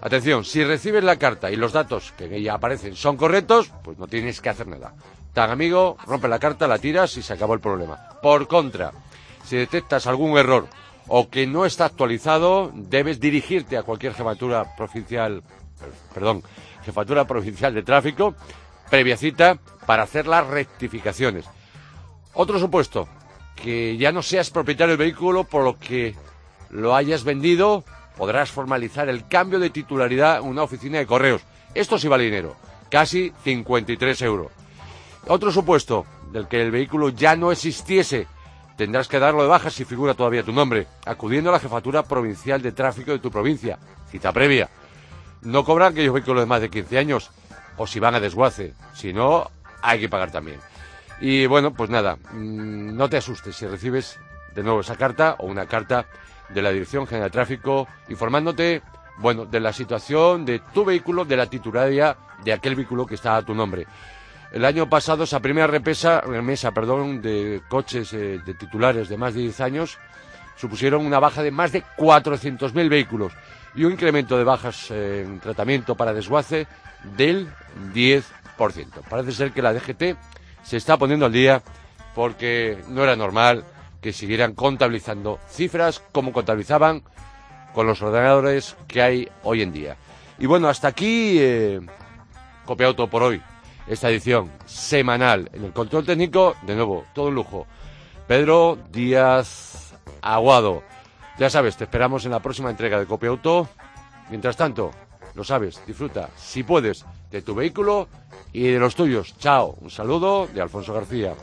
Atención, 0.00 0.46
si 0.46 0.64
recibes 0.64 1.04
la 1.04 1.18
carta 1.18 1.50
y 1.50 1.56
los 1.56 1.74
datos 1.74 2.12
que 2.16 2.24
en 2.24 2.32
ella 2.32 2.54
aparecen 2.54 2.96
son 2.96 3.18
correctos, 3.18 3.70
pues 3.82 3.98
no 3.98 4.06
tienes 4.06 4.40
que 4.40 4.48
hacer 4.48 4.66
nada. 4.66 4.94
Tan 5.34 5.50
amigo, 5.50 5.98
rompe 6.06 6.28
la 6.28 6.38
carta, 6.38 6.66
la 6.66 6.78
tiras 6.78 7.16
y 7.18 7.22
se 7.22 7.34
acabó 7.34 7.52
el 7.52 7.60
problema. 7.60 7.98
Por 8.22 8.48
contra, 8.48 8.92
si 9.44 9.56
detectas 9.56 10.06
algún 10.06 10.38
error 10.38 10.68
o 11.06 11.28
que 11.28 11.46
no 11.46 11.66
está 11.66 11.86
actualizado, 11.86 12.70
debes 12.74 13.20
dirigirte 13.20 13.76
a 13.76 13.82
cualquier 13.82 14.14
jefatura 14.14 14.74
provincial, 14.76 15.42
perdón, 16.14 16.42
jefatura 16.84 17.26
provincial 17.26 17.74
de 17.74 17.82
tráfico 17.82 18.34
previa 18.90 19.16
cita 19.16 19.58
para 19.86 20.04
hacer 20.04 20.26
las 20.26 20.46
rectificaciones. 20.46 21.46
Otro 22.32 22.58
supuesto, 22.58 23.08
que 23.54 23.96
ya 23.96 24.12
no 24.12 24.22
seas 24.22 24.50
propietario 24.50 24.96
del 24.96 25.06
vehículo 25.06 25.44
por 25.44 25.64
lo 25.64 25.78
que 25.78 26.14
lo 26.70 26.94
hayas 26.94 27.24
vendido, 27.24 27.84
podrás 28.16 28.50
formalizar 28.50 29.08
el 29.08 29.26
cambio 29.26 29.58
de 29.58 29.70
titularidad 29.70 30.38
en 30.38 30.46
una 30.46 30.62
oficina 30.62 30.98
de 30.98 31.06
correos. 31.06 31.42
Esto 31.74 31.98
sí 31.98 32.08
vale 32.08 32.24
dinero, 32.24 32.56
casi 32.90 33.32
53 33.44 34.22
euros. 34.22 34.52
Otro 35.26 35.50
supuesto, 35.52 36.06
del 36.32 36.48
que 36.48 36.60
el 36.60 36.70
vehículo 36.70 37.08
ya 37.08 37.36
no 37.36 37.52
existiese, 37.52 38.26
tendrás 38.76 39.08
que 39.08 39.18
darlo 39.18 39.42
de 39.42 39.48
baja 39.48 39.70
si 39.70 39.84
figura 39.84 40.14
todavía 40.14 40.42
tu 40.42 40.52
nombre, 40.52 40.86
acudiendo 41.06 41.50
a 41.50 41.54
la 41.54 41.60
jefatura 41.60 42.02
provincial 42.02 42.62
de 42.62 42.72
tráfico 42.72 43.12
de 43.12 43.18
tu 43.18 43.30
provincia, 43.30 43.78
cita 44.10 44.32
previa. 44.32 44.68
No 45.42 45.64
cobran 45.64 45.92
aquellos 45.92 46.14
vehículos 46.14 46.42
de 46.42 46.46
más 46.46 46.60
de 46.60 46.70
15 46.70 46.98
años, 46.98 47.30
o 47.76 47.86
si 47.86 48.00
van 48.00 48.14
a 48.14 48.20
desguace. 48.20 48.74
Si 48.94 49.12
no, 49.12 49.50
hay 49.82 50.00
que 50.00 50.08
pagar 50.08 50.30
también. 50.30 50.60
Y 51.20 51.46
bueno, 51.46 51.72
pues 51.72 51.90
nada, 51.90 52.16
mm, 52.16 52.96
no 52.96 53.08
te 53.08 53.18
asustes 53.18 53.56
si 53.56 53.66
recibes 53.66 54.18
de 54.54 54.62
nuevo 54.62 54.80
esa 54.80 54.96
carta 54.96 55.36
o 55.38 55.46
una 55.46 55.66
carta 55.66 56.06
de 56.48 56.62
la 56.62 56.70
Dirección 56.70 57.06
General 57.06 57.30
de 57.30 57.32
Tráfico 57.32 57.88
informándote, 58.08 58.82
bueno, 59.18 59.46
de 59.46 59.60
la 59.60 59.72
situación 59.72 60.44
de 60.44 60.60
tu 60.72 60.84
vehículo, 60.84 61.24
de 61.24 61.36
la 61.36 61.46
titularidad 61.46 62.16
de 62.44 62.52
aquel 62.52 62.74
vehículo 62.74 63.06
que 63.06 63.14
está 63.14 63.36
a 63.36 63.42
tu 63.42 63.54
nombre. 63.54 63.86
El 64.54 64.64
año 64.64 64.88
pasado 64.88 65.24
esa 65.24 65.40
primera 65.40 65.66
repesa, 65.66 66.20
remesa 66.20 66.70
perdón, 66.70 67.20
de 67.20 67.60
coches 67.68 68.12
eh, 68.12 68.38
de 68.46 68.54
titulares 68.54 69.08
de 69.08 69.16
más 69.16 69.34
de 69.34 69.40
10 69.40 69.60
años 69.60 69.98
supusieron 70.54 71.04
una 71.04 71.18
baja 71.18 71.42
de 71.42 71.50
más 71.50 71.72
de 71.72 71.82
400.000 71.82 72.88
vehículos 72.88 73.32
y 73.74 73.82
un 73.82 73.94
incremento 73.94 74.38
de 74.38 74.44
bajas 74.44 74.92
en 74.92 75.40
tratamiento 75.40 75.96
para 75.96 76.12
desguace 76.12 76.68
del 77.16 77.48
10%. 77.92 78.22
Parece 79.10 79.32
ser 79.32 79.50
que 79.50 79.60
la 79.60 79.72
DGT 79.72 80.16
se 80.62 80.76
está 80.76 80.96
poniendo 80.98 81.26
al 81.26 81.32
día 81.32 81.60
porque 82.14 82.78
no 82.86 83.02
era 83.02 83.16
normal 83.16 83.64
que 84.00 84.12
siguieran 84.12 84.54
contabilizando 84.54 85.40
cifras 85.48 86.00
como 86.12 86.32
contabilizaban 86.32 87.02
con 87.74 87.88
los 87.88 88.00
ordenadores 88.02 88.76
que 88.86 89.02
hay 89.02 89.28
hoy 89.42 89.62
en 89.62 89.72
día. 89.72 89.96
Y 90.38 90.46
bueno, 90.46 90.68
hasta 90.68 90.86
aquí 90.86 91.38
eh, 91.40 91.80
Copia 92.64 92.86
Auto 92.86 93.10
por 93.10 93.24
hoy. 93.24 93.42
Esta 93.86 94.08
edición 94.08 94.50
semanal 94.64 95.50
en 95.52 95.64
el 95.64 95.72
control 95.72 96.06
técnico, 96.06 96.56
de 96.62 96.74
nuevo, 96.74 97.04
todo 97.14 97.28
un 97.28 97.34
lujo. 97.34 97.66
Pedro 98.26 98.78
Díaz 98.90 99.94
Aguado. 100.22 100.82
Ya 101.38 101.50
sabes, 101.50 101.76
te 101.76 101.84
esperamos 101.84 102.24
en 102.24 102.30
la 102.30 102.40
próxima 102.40 102.70
entrega 102.70 102.98
de 102.98 103.06
Copia 103.06 103.28
Auto. 103.28 103.68
Mientras 104.30 104.56
tanto, 104.56 104.90
lo 105.34 105.44
sabes, 105.44 105.82
disfruta, 105.86 106.30
si 106.36 106.62
puedes, 106.62 107.04
de 107.30 107.42
tu 107.42 107.54
vehículo 107.54 108.08
y 108.52 108.70
de 108.70 108.78
los 108.78 108.94
tuyos. 108.94 109.36
Chao, 109.38 109.76
un 109.80 109.90
saludo 109.90 110.46
de 110.46 110.62
Alfonso 110.62 110.94
García. 110.94 111.34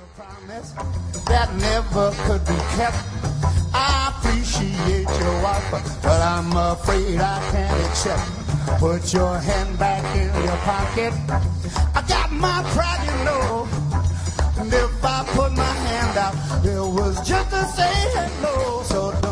Put 8.80 9.14
your 9.14 9.38
hand 9.38 9.78
back 9.80 10.04
in 10.16 10.30
your 10.44 10.58
pocket. 10.58 11.14
I 11.96 12.02
got 12.08 12.32
my 12.32 12.64
pride, 12.74 13.04
you 13.06 13.26
know. 13.26 13.68
And 14.60 14.74
if 14.74 15.04
I 15.04 15.24
put 15.28 15.52
my 15.54 15.64
hand 15.64 16.18
out, 16.18 16.36
it 16.66 16.80
was 16.80 17.16
just 17.28 17.50
to 17.50 17.66
say 17.76 17.94
hello. 18.16 18.84
So 18.84 19.31